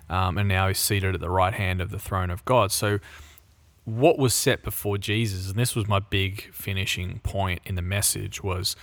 um, 0.10 0.38
and 0.38 0.48
now 0.48 0.68
he's 0.68 0.80
seated 0.80 1.14
at 1.16 1.22
the 1.22 1.30
right 1.30 1.54
hand 1.54 1.82
of 1.82 1.90
the 1.92 2.00
throne 2.00 2.30
of 2.30 2.44
God. 2.46 2.72
So 2.72 3.00
what 3.86 4.18
was 4.18 4.34
set 4.34 4.64
before 4.64 4.98
Jesus, 4.98 5.50
and 5.50 5.58
this 5.60 5.76
was 5.76 5.88
my 5.88 6.00
big 6.00 6.54
finishing 6.54 7.20
point 7.24 7.62
in 7.66 7.76
the 7.76 7.82
message, 7.82 8.44
was 8.44 8.76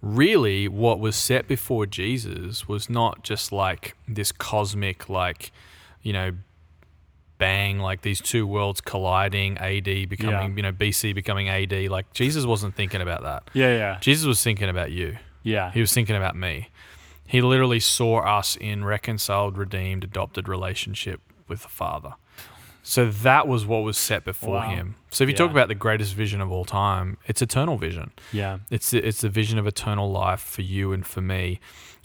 really 0.00 0.66
what 0.68 0.98
was 0.98 1.14
set 1.16 1.46
before 1.46 1.86
Jesus 1.86 2.66
was 2.66 2.90
not 2.90 3.22
just 3.22 3.52
like 3.52 3.96
this 4.08 4.32
cosmic, 4.32 5.08
like, 5.08 5.52
you 6.02 6.12
know, 6.12 6.32
bang, 7.38 7.78
like 7.78 8.02
these 8.02 8.20
two 8.20 8.46
worlds 8.46 8.80
colliding, 8.80 9.58
AD 9.58 9.84
becoming, 10.08 10.50
Yeah. 10.50 10.56
you 10.56 10.62
know, 10.62 10.72
BC 10.72 11.12
becoming 11.14 11.48
AD. 11.48 11.88
Like, 11.88 12.12
Jesus 12.12 12.44
wasn't 12.46 12.74
thinking 12.76 13.00
about 13.00 13.22
that. 13.22 13.44
Yeah. 13.52 13.76
Yeah. 13.76 13.98
Jesus 14.00 14.26
was 14.26 14.42
thinking 14.42 14.68
about 14.68 14.92
you. 14.92 15.18
Yeah. 15.42 15.72
He 15.72 15.80
was 15.80 15.92
thinking 15.92 16.14
about 16.16 16.36
me. 16.36 16.68
He 17.32 17.40
literally 17.40 17.80
saw 17.80 18.18
us 18.18 18.56
in 18.56 18.84
reconciled, 18.84 19.56
redeemed, 19.56 20.04
adopted 20.04 20.48
relationship 20.48 21.22
with 21.48 21.62
the 21.62 21.68
Father. 21.70 22.12
So 22.82 23.08
that 23.08 23.48
was 23.48 23.64
what 23.64 23.84
was 23.84 23.96
set 23.96 24.22
before 24.22 24.56
Wow. 24.56 24.68
him. 24.68 24.96
So 25.10 25.24
if 25.24 25.30
you 25.30 25.34
talk 25.36 25.50
about 25.50 25.68
the 25.68 25.74
greatest 25.74 26.12
vision 26.12 26.42
of 26.42 26.52
all 26.52 26.66
time, 26.66 27.16
it's 27.24 27.40
eternal 27.40 27.78
vision. 27.78 28.10
Yeah. 28.34 28.58
It's 28.68 28.90
the, 28.90 28.98
it's 28.98 29.22
the 29.22 29.30
vision 29.30 29.58
of 29.58 29.66
eternal 29.66 30.10
life 30.12 30.40
for 30.40 30.60
you 30.60 30.92
and 30.92 31.06
for 31.06 31.22
me. 31.22 31.58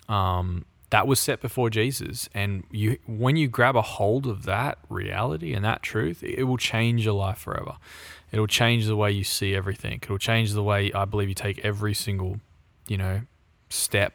Um, 0.08 0.64
that 0.92 1.08
was 1.08 1.20
set 1.20 1.42
before 1.42 1.70
Jesus. 1.70 2.30
And 2.34 2.64
you, 2.72 2.98
when 3.06 3.36
you 3.36 3.50
grab 3.50 3.76
a 3.76 3.82
hold 3.82 4.28
of 4.28 4.44
that 4.44 4.78
reality 4.88 5.54
and 5.54 5.66
that 5.66 5.84
truth, 5.84 6.24
it 6.24 6.44
will 6.46 6.56
change 6.58 7.04
your 7.04 7.16
life 7.16 7.40
forever. 7.40 7.76
It'll 8.32 8.48
change 8.48 8.86
the 8.86 8.96
way 8.96 9.12
you 9.12 9.26
see 9.26 9.54
everything. 9.54 10.00
It'll 10.04 10.18
change 10.18 10.54
the 10.54 10.64
way 10.64 10.94
I 10.94 11.04
believe 11.04 11.28
you 11.28 11.36
take 11.36 11.60
every 11.66 11.94
single, 11.94 12.40
you 12.88 12.96
know, 12.98 13.24
step 13.70 14.14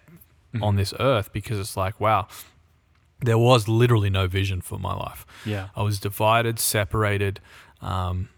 Mm-hmm. 0.54 0.64
on 0.64 0.76
this 0.76 0.92
earth 1.00 1.32
because 1.32 1.58
it's 1.58 1.78
like, 1.78 1.98
wow, 1.98 2.28
there 3.20 3.38
was 3.38 3.68
literally 3.68 4.10
no 4.10 4.26
vision 4.26 4.60
for 4.60 4.78
my 4.78 4.94
life. 4.94 5.24
Yeah. 5.46 5.68
I 5.74 5.82
was 5.82 5.98
divided, 5.98 6.58
separated, 6.58 7.40
um, 7.80 8.28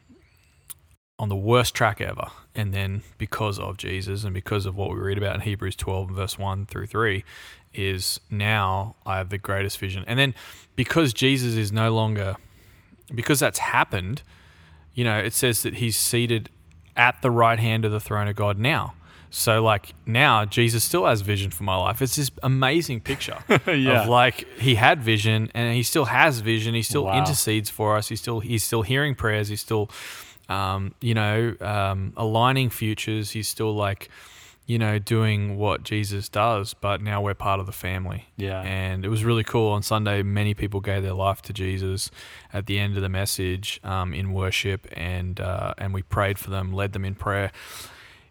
on 1.18 1.28
the 1.28 1.36
worst 1.36 1.74
track 1.74 2.00
ever. 2.00 2.28
And 2.54 2.72
then 2.72 3.02
because 3.18 3.58
of 3.58 3.78
Jesus 3.78 4.22
and 4.22 4.32
because 4.32 4.64
of 4.64 4.76
what 4.76 4.90
we 4.90 4.96
read 4.96 5.18
about 5.18 5.34
in 5.34 5.40
Hebrews 5.40 5.74
12, 5.74 6.10
verse 6.10 6.38
1 6.38 6.66
through 6.66 6.86
3, 6.86 7.24
is 7.72 8.20
now 8.30 8.94
I 9.04 9.18
have 9.18 9.30
the 9.30 9.38
greatest 9.38 9.78
vision. 9.78 10.04
And 10.06 10.18
then 10.18 10.34
because 10.76 11.12
Jesus 11.12 11.54
is 11.54 11.72
no 11.72 11.92
longer, 11.92 12.36
because 13.12 13.40
that's 13.40 13.58
happened, 13.58 14.22
you 14.94 15.02
know, 15.02 15.18
it 15.18 15.32
says 15.32 15.62
that 15.64 15.74
he's 15.74 15.96
seated 15.96 16.48
at 16.96 17.20
the 17.22 17.30
right 17.30 17.58
hand 17.58 17.84
of 17.84 17.90
the 17.90 18.00
throne 18.00 18.28
of 18.28 18.36
God 18.36 18.58
now. 18.58 18.94
So 19.30 19.62
like 19.62 19.94
now 20.06 20.44
Jesus 20.44 20.84
still 20.84 21.06
has 21.06 21.20
vision 21.22 21.50
for 21.50 21.64
my 21.64 21.76
life. 21.76 22.00
It's 22.02 22.16
this 22.16 22.30
amazing 22.42 23.00
picture 23.00 23.38
Yeah. 23.66 24.02
of 24.02 24.08
like 24.08 24.46
he 24.58 24.76
had 24.76 25.02
vision 25.02 25.50
and 25.54 25.74
he 25.74 25.82
still 25.82 26.04
has 26.06 26.40
vision. 26.40 26.74
He 26.74 26.82
still 26.82 27.04
Wow. 27.04 27.18
intercedes 27.18 27.68
for 27.70 27.96
us. 27.96 28.08
He's 28.08 28.20
still 28.20 28.40
he's 28.40 28.62
still 28.64 28.82
hearing 28.82 29.14
prayers. 29.14 29.48
He's 29.48 29.60
still 29.60 29.90
um, 30.48 30.94
you 31.00 31.14
know 31.14 31.54
um, 31.60 32.12
aligning 32.16 32.70
futures. 32.70 33.30
He's 33.32 33.48
still 33.48 33.74
like 33.74 34.08
you 34.66 34.78
know 34.78 34.98
doing 34.98 35.56
what 35.58 35.82
Jesus 35.82 36.28
does. 36.28 36.72
But 36.74 37.02
now 37.02 37.20
we're 37.20 37.34
part 37.34 37.60
of 37.60 37.66
the 37.66 37.72
family. 37.72 38.26
Yeah. 38.36 38.60
And 38.62 39.04
it 39.04 39.08
was 39.08 39.24
really 39.24 39.44
cool 39.44 39.72
on 39.72 39.82
Sunday. 39.82 40.22
Many 40.22 40.54
people 40.54 40.80
gave 40.80 41.02
their 41.02 41.12
life 41.14 41.42
to 41.42 41.52
Jesus 41.52 42.10
at 42.52 42.66
the 42.66 42.78
end 42.78 42.96
of 42.96 43.02
the 43.02 43.08
message 43.08 43.80
um, 43.84 44.14
in 44.14 44.32
worship, 44.32 44.86
and 44.92 45.40
uh, 45.40 45.74
and 45.78 45.92
we 45.92 46.02
prayed 46.02 46.38
for 46.38 46.50
them, 46.50 46.72
led 46.72 46.92
them 46.92 47.04
in 47.04 47.14
prayer 47.14 47.50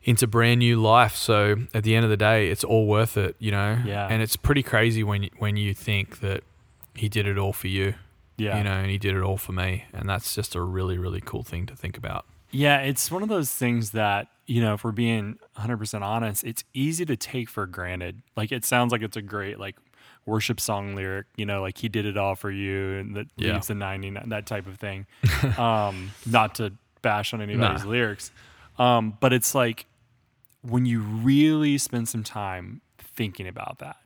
into 0.04 0.28
brand 0.28 0.60
new 0.60 0.82
life. 0.82 1.16
So 1.16 1.56
at 1.74 1.84
the 1.84 1.96
end 1.96 2.04
of 2.04 2.10
the 2.12 2.18
day, 2.18 2.50
it's 2.50 2.64
all 2.64 2.86
worth 2.88 3.16
it, 3.18 3.36
you 3.40 3.52
know. 3.52 3.78
Yeah. 3.86 4.08
And 4.10 4.22
it's 4.22 4.36
pretty 4.36 4.64
crazy 4.64 5.04
when 5.04 5.24
you, 5.24 5.30
when 5.38 5.56
you 5.58 5.74
think 5.74 6.20
that 6.20 6.44
he 6.96 7.08
did 7.10 7.26
it 7.28 7.38
all 7.38 7.54
for 7.54 7.68
you, 7.68 7.96
Yeah. 8.38 8.58
you 8.58 8.64
know, 8.64 8.72
and 8.74 8.90
he 8.92 8.98
did 8.98 9.16
it 9.16 9.22
all 9.22 9.38
for 9.38 9.54
me, 9.54 9.86
and 9.94 10.08
that's 10.10 10.36
just 10.36 10.56
a 10.56 10.62
really 10.62 10.98
really 10.98 11.22
cool 11.22 11.44
thing 11.44 11.66
to 11.68 11.76
think 11.76 11.98
about. 11.98 12.26
Yeah, 12.52 12.80
it's 12.82 13.10
one 13.10 13.24
of 13.24 13.30
those 13.30 13.52
things 13.52 13.92
that, 13.92 14.28
you 14.46 14.62
know, 14.62 14.76
if 14.76 14.84
we're 14.84 14.92
being 14.92 15.40
100% 15.58 16.02
honest, 16.04 16.44
it's 16.44 16.64
easy 16.74 17.04
to 17.06 17.16
take 17.16 17.50
for 17.50 17.66
granted. 17.66 18.22
Like, 18.36 18.52
it 18.52 18.64
sounds 18.64 18.92
like 18.92 19.02
it's 19.02 19.18
a 19.18 19.24
great, 19.24 19.58
like, 19.60 19.76
worship 20.28 20.60
song 20.60 20.96
lyric, 20.96 21.26
you 21.36 21.46
know, 21.48 21.62
like 21.62 21.78
he 21.80 21.90
did 21.90 22.06
it 22.06 22.16
all 22.16 22.36
for 22.36 22.52
you 22.52 22.98
and 23.00 23.16
that 23.16 23.28
Yeah. 23.38 23.54
leaves 23.54 23.68
the 23.68 23.76
99, 23.76 24.30
that 24.30 24.46
type 24.46 24.68
of 24.68 24.78
thing. 24.78 25.06
um, 25.58 26.12
not 26.26 26.56
to 26.56 26.74
bash 27.02 27.34
on 27.34 27.42
anybody's 27.42 27.84
Nah. 27.84 27.90
lyrics. 27.90 28.32
Um, 28.78 29.18
but 29.20 29.34
it's 29.34 29.54
like 29.56 29.86
when 30.64 30.86
you 30.86 31.02
really 31.02 31.78
spend 31.78 32.08
some 32.10 32.24
time 32.24 32.82
thinking 32.98 33.48
about 33.48 33.80
that, 33.80 33.98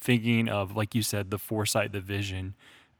thinking 0.00 0.48
of, 0.48 0.74
like 0.76 0.94
you 0.94 1.02
said, 1.02 1.30
the 1.30 1.38
foresight, 1.38 1.92
the 1.92 2.00
vision, 2.00 2.54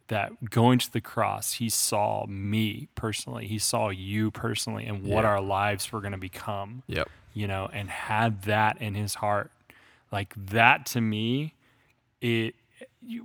that 0.08 0.50
going 0.50 0.78
to 0.78 0.92
the 0.92 1.00
cross, 1.00 1.54
he 1.54 1.68
saw 1.68 2.24
me 2.26 2.88
personally, 2.94 3.46
he 3.48 3.58
saw 3.58 3.88
you 3.88 4.30
personally, 4.30 4.86
and 4.86 5.02
what 5.02 5.24
Yeah. 5.24 5.30
our 5.30 5.40
lives 5.40 5.90
were 5.90 6.00
going 6.00 6.12
to 6.12 6.18
become, 6.18 6.82
Yep. 6.86 7.08
you 7.34 7.48
know, 7.48 7.68
and 7.72 7.90
had 7.90 8.42
that 8.42 8.80
in 8.80 8.94
his 8.94 9.14
heart. 9.16 9.50
Like 10.12 10.32
that 10.36 10.86
to 10.86 11.00
me, 11.00 11.54
it 12.20 12.54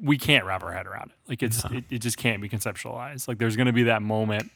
we 0.01 0.17
can't 0.17 0.45
wrap 0.45 0.63
our 0.63 0.71
head 0.71 0.88
around 0.88 1.12
it. 1.12 1.17
Like 1.30 1.43
it's 1.43 1.63
it, 1.65 1.84
it 1.89 1.99
just 1.99 2.17
can't 2.17 2.41
be 2.41 2.47
conceptualized. 2.49 3.27
Like 3.27 3.38
there's 3.38 3.56
going 3.56 3.67
to 3.67 3.73
be 3.73 3.84
that 3.84 4.01
moment 4.01 4.51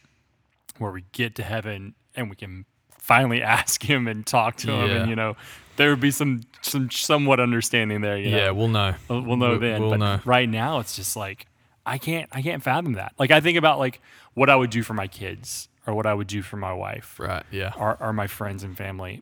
where 0.78 0.92
we 0.92 1.04
get 1.12 1.36
to 1.36 1.44
heaven 1.44 1.94
and 2.16 2.30
we 2.30 2.36
can 2.36 2.66
finally 3.06 3.42
ask 3.58 3.84
him 3.84 4.08
and 4.08 4.26
talk 4.26 4.58
to 4.58 4.72
him, 4.72 4.90
Yeah. 4.90 4.96
and 5.02 5.10
you 5.10 5.16
know, 5.16 5.36
there 5.78 5.90
would 5.92 6.00
be 6.02 6.12
some 6.12 6.42
some 6.62 6.90
somewhat 6.90 7.40
understanding 7.40 8.02
there. 8.02 8.18
You 8.18 8.32
know? 8.32 8.38
Yeah, 8.38 8.52
we'll 8.52 8.68
know. 8.68 8.96
We'll, 9.10 9.22
we'll 9.22 9.38
know 9.38 9.58
then. 9.58 9.82
we'll 9.82 9.92
but 9.92 10.00
know. 10.00 10.20
right 10.26 10.50
now, 10.50 10.80
it's 10.80 10.96
just 10.96 11.16
like 11.16 11.46
I 11.86 11.98
can't 11.98 12.30
I 12.32 12.42
can't 12.42 12.64
fathom 12.64 12.94
that. 12.94 13.14
Like 13.20 13.32
I 13.32 13.40
think 13.42 13.58
about 13.58 13.78
like 13.80 14.02
what 14.34 14.50
I 14.50 14.56
would 14.56 14.70
do 14.72 14.82
for 14.84 14.94
my 14.94 15.08
kids 15.08 15.70
or 15.88 15.94
what 15.94 16.06
I 16.08 16.14
would 16.14 16.28
do 16.28 16.42
for 16.42 16.58
my 16.58 16.74
wife 16.74 17.20
Right. 17.20 17.44
Yeah. 17.52 17.72
or, 17.78 17.96
or 18.02 18.12
my 18.12 18.26
friends 18.28 18.64
and 18.64 18.76
family. 18.76 19.22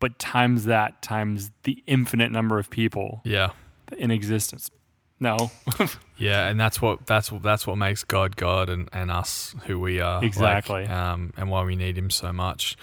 But 0.00 0.18
times 0.18 0.64
that 0.64 1.00
times 1.02 1.52
the 1.62 1.82
infinite 1.86 2.32
number 2.32 2.58
of 2.58 2.70
people 2.70 3.20
Yeah. 3.24 3.50
in 3.96 4.10
existence. 4.10 4.70
No, 5.20 5.50
Yeah, 6.16 6.48
and 6.48 6.58
that's 6.58 6.80
what 6.80 7.06
that's 7.06 7.30
what 7.30 7.42
that's 7.42 7.66
what 7.66 7.76
makes 7.76 8.04
God 8.04 8.36
God 8.36 8.68
and, 8.70 8.88
and 8.92 9.10
us 9.10 9.54
who 9.66 9.78
we 9.78 10.00
are. 10.00 10.16
like, 10.16 10.24
Exactly. 10.24 10.86
um, 10.86 11.32
and 11.36 11.50
why 11.50 11.62
we 11.64 11.76
need 11.76 11.96
Him 11.98 12.08
so 12.10 12.32
much. 12.32 12.76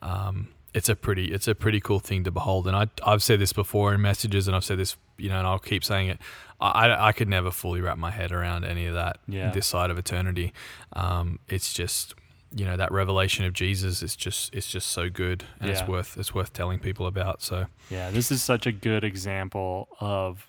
Um, 0.00 0.48
it's 0.74 0.88
a 0.88 0.96
pretty 0.96 1.32
it's 1.32 1.48
a 1.48 1.54
pretty 1.54 1.80
cool 1.80 1.98
thing 2.00 2.24
to 2.24 2.30
behold. 2.30 2.66
And 2.66 2.76
I 2.76 2.88
I've 3.04 3.22
said 3.22 3.40
this 3.40 3.52
before 3.52 3.92
in 3.94 4.00
messages, 4.00 4.46
and 4.46 4.56
I've 4.56 4.64
said 4.64 4.78
this 4.78 4.96
you 5.18 5.28
know, 5.28 5.38
and 5.38 5.46
I'll 5.46 5.58
keep 5.58 5.84
saying 5.84 6.08
it. 6.08 6.18
I 6.60 6.88
I, 6.88 7.08
I 7.08 7.12
could 7.12 7.28
never 7.28 7.50
fully 7.50 7.80
wrap 7.80 7.98
my 7.98 8.10
head 8.10 8.32
around 8.32 8.64
any 8.64 8.86
of 8.86 8.94
that 8.94 9.18
Yeah. 9.28 9.50
this 9.50 9.66
side 9.66 9.90
of 9.90 9.98
eternity. 9.98 10.52
Um, 10.94 11.40
it's 11.48 11.72
just 11.74 12.14
you 12.54 12.64
know 12.64 12.76
that 12.76 12.92
revelation 12.92 13.44
of 13.44 13.52
Jesus 13.52 14.02
is 14.02 14.14
just 14.16 14.54
it's 14.54 14.68
just 14.68 14.88
so 14.88 15.10
good, 15.10 15.44
and 15.60 15.68
Yeah. 15.70 15.78
it's 15.80 15.88
worth 15.88 16.16
it's 16.16 16.34
worth 16.34 16.52
telling 16.52 16.78
people 16.78 17.06
about. 17.06 17.42
So 17.42 17.66
yeah, 17.90 18.10
this 18.10 18.30
is 18.32 18.42
such 18.42 18.66
a 18.66 18.72
good 18.72 19.04
example 19.04 19.88
of 20.00 20.48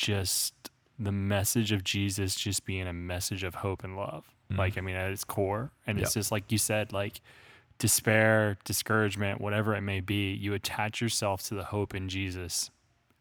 just 0.00 0.54
the 0.98 1.12
message 1.12 1.72
of 1.72 1.84
Jesus 1.84 2.34
just 2.34 2.64
being 2.64 2.86
a 2.86 2.92
message 2.92 3.44
of 3.44 3.56
hope 3.56 3.84
and 3.84 3.96
love. 3.96 4.24
Mm-hmm. 4.50 4.58
Like, 4.58 4.78
I 4.78 4.80
mean, 4.80 4.96
at 4.96 5.10
its 5.10 5.24
core. 5.24 5.70
And 5.86 6.00
it's 6.00 6.14
just 6.14 6.32
like 6.32 6.50
you 6.50 6.58
said, 6.58 6.92
like 6.92 7.20
despair, 7.78 8.58
discouragement, 8.64 9.40
whatever 9.40 9.74
it 9.74 9.82
may 9.82 10.00
be, 10.00 10.32
you 10.32 10.54
attach 10.54 11.00
yourself 11.00 11.42
to 11.44 11.54
the 11.54 11.64
hope 11.64 11.94
in 11.94 12.08
Jesus, 12.08 12.70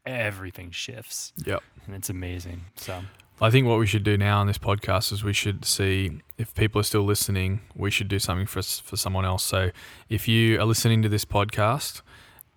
everything 0.06 0.72
shifts. 0.72 1.34
yep. 1.46 1.64
And 1.86 1.96
it's 1.96 2.10
amazing. 2.10 2.66
So, 2.76 3.02
I 3.42 3.50
think 3.50 3.68
what 3.68 3.80
we 3.80 3.88
should 3.88 4.04
do 4.04 4.18
now 4.18 4.42
on 4.42 4.48
this 4.48 4.58
podcast 4.58 5.14
is 5.14 5.24
we 5.24 5.34
should 5.34 5.64
see 5.64 6.22
if 6.38 6.54
people 6.56 6.82
are 6.82 6.84
still 6.84 7.04
listening. 7.04 7.62
We 7.74 7.90
should 7.90 8.10
do 8.10 8.20
something 8.20 8.46
for 8.46 8.62
for 8.62 8.98
someone 8.98 9.24
else. 9.24 9.44
So 9.46 9.72
if 10.10 10.28
you 10.28 10.60
are 10.60 10.66
listening 10.66 11.02
to 11.04 11.10
this 11.10 11.24
podcast 11.24 12.02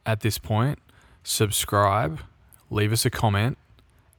at 0.04 0.20
this 0.20 0.38
point, 0.38 0.80
subscribe, 1.22 2.20
leave 2.68 2.92
us 2.92 3.06
a 3.06 3.10
comment, 3.10 3.58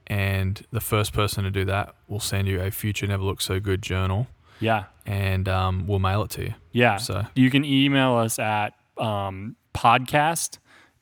and 0.06 0.64
the 0.70 0.80
first 0.80 1.12
person 1.12 1.44
to 1.44 1.50
do 1.50 1.64
that 1.66 1.94
will 2.08 2.20
send 2.20 2.46
you 2.48 2.60
a 2.60 2.70
future 2.70 3.06
never 3.06 3.22
looked 3.22 3.42
so 3.42 3.58
good 3.60 3.82
journal, 3.82 4.26
yeah. 4.60 4.84
and 5.06 5.48
um, 5.48 5.86
we'll 5.86 5.98
mail 5.98 6.22
it 6.22 6.30
to 6.30 6.42
you. 6.42 6.54
Yeah. 6.72 6.96
So 6.98 7.26
You 7.34 7.50
can 7.50 7.64
email 7.64 8.14
us 8.16 8.38
at 8.38 8.74
um, 8.98 9.56
podcast 9.74 10.58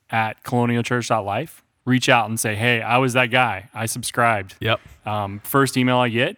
at 0.09 0.43
colonialchurch.life. 0.43 1.63
Reach 1.85 2.07
out 2.07 2.29
and 2.29 2.39
say, 2.39 2.55
hey, 2.55 2.81
I 2.81 2.97
was 2.97 3.13
that 3.13 3.25
guy. 3.27 3.69
I 3.73 3.87
subscribed. 3.87 4.55
yep, 4.61 4.79
Um, 5.05 5.39
first 5.43 5.75
email 5.75 5.97
I 5.97 6.09
get, 6.09 6.37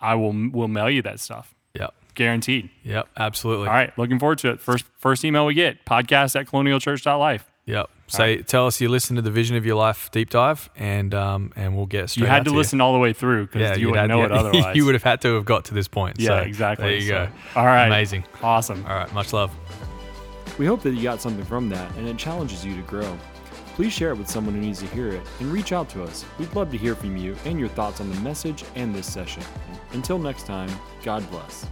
I 0.00 0.14
will 0.14 0.32
will 0.50 0.68
mail 0.68 0.88
you 0.88 1.02
that 1.02 1.20
stuff. 1.20 1.54
yep, 1.74 1.92
Guaranteed. 2.14 2.70
yep, 2.82 3.08
absolutely. 3.16 3.68
All 3.68 3.74
right. 3.74 3.96
Looking 3.98 4.18
forward 4.18 4.38
to 4.38 4.50
it. 4.50 4.60
First 4.60 4.86
first 4.98 5.22
email 5.24 5.44
we 5.44 5.52
get, 5.54 5.84
podcast 5.84 6.38
at 6.38 6.46
colonialchurch.life. 6.46 7.44
Yep. 7.66 7.90
Say, 8.08 8.42
tell 8.42 8.66
us 8.66 8.80
you 8.80 8.88
listened 8.88 9.16
to 9.16 9.22
the 9.22 9.30
Vision 9.32 9.56
of 9.56 9.66
Your 9.66 9.74
Life 9.76 10.10
deep 10.12 10.30
dive, 10.30 10.70
and 10.76 11.12
um, 11.12 11.52
and 11.56 11.76
we'll 11.76 11.86
get 11.86 12.10
straight. 12.10 12.22
You 12.24 12.28
had 12.28 12.40
out 12.40 12.44
to 12.46 12.50
you. 12.52 12.56
listen 12.56 12.80
all 12.80 12.92
the 12.92 12.98
way 13.00 13.12
through 13.12 13.46
because 13.48 13.76
you 13.78 13.88
you'd 13.88 13.90
wouldn't 13.92 14.10
had- 14.10 14.16
know 14.16 14.24
it 14.24 14.30
otherwise. 14.32 14.76
you 14.76 14.84
would 14.84 14.94
have 14.94 15.02
had 15.02 15.20
to 15.22 15.34
have 15.34 15.44
got 15.44 15.64
to 15.66 15.74
this 15.74 15.88
point. 15.88 16.20
Yeah, 16.20 16.28
so 16.28 16.36
exactly. 16.38 16.86
There 16.86 16.94
you 16.96 17.08
So- 17.08 17.26
go. 17.54 17.60
All 17.60 17.66
right. 17.66 17.86
Amazing. 17.86 18.24
Awesome. 18.42 18.84
All 18.86 18.94
right. 18.94 19.12
Much 19.12 19.32
love. 19.32 19.50
We 20.58 20.66
hope 20.66 20.82
that 20.84 20.92
you 20.94 21.02
got 21.02 21.20
something 21.20 21.44
from 21.44 21.68
that 21.70 21.94
and 21.96 22.08
it 22.08 22.16
challenges 22.16 22.64
you 22.64 22.74
to 22.76 22.82
grow. 22.82 23.18
Please 23.74 23.92
share 23.92 24.10
it 24.12 24.16
with 24.16 24.30
someone 24.30 24.54
who 24.54 24.60
needs 24.62 24.78
to 24.78 24.86
hear 24.86 25.08
it 25.08 25.20
and 25.40 25.52
reach 25.52 25.72
out 25.72 25.90
to 25.90 26.02
us. 26.02 26.24
We'd 26.38 26.54
love 26.54 26.70
to 26.70 26.78
hear 26.78 26.94
from 26.94 27.14
you 27.18 27.36
and 27.44 27.58
your 27.60 27.68
thoughts 27.68 28.00
on 28.00 28.08
the 28.08 28.18
message 28.20 28.64
and 28.74 28.94
this 28.94 29.12
session. 29.12 29.42
Until 29.92 30.18
next 30.18 30.46
time, 30.46 30.70
God 31.04 31.28
bless. 31.30 31.66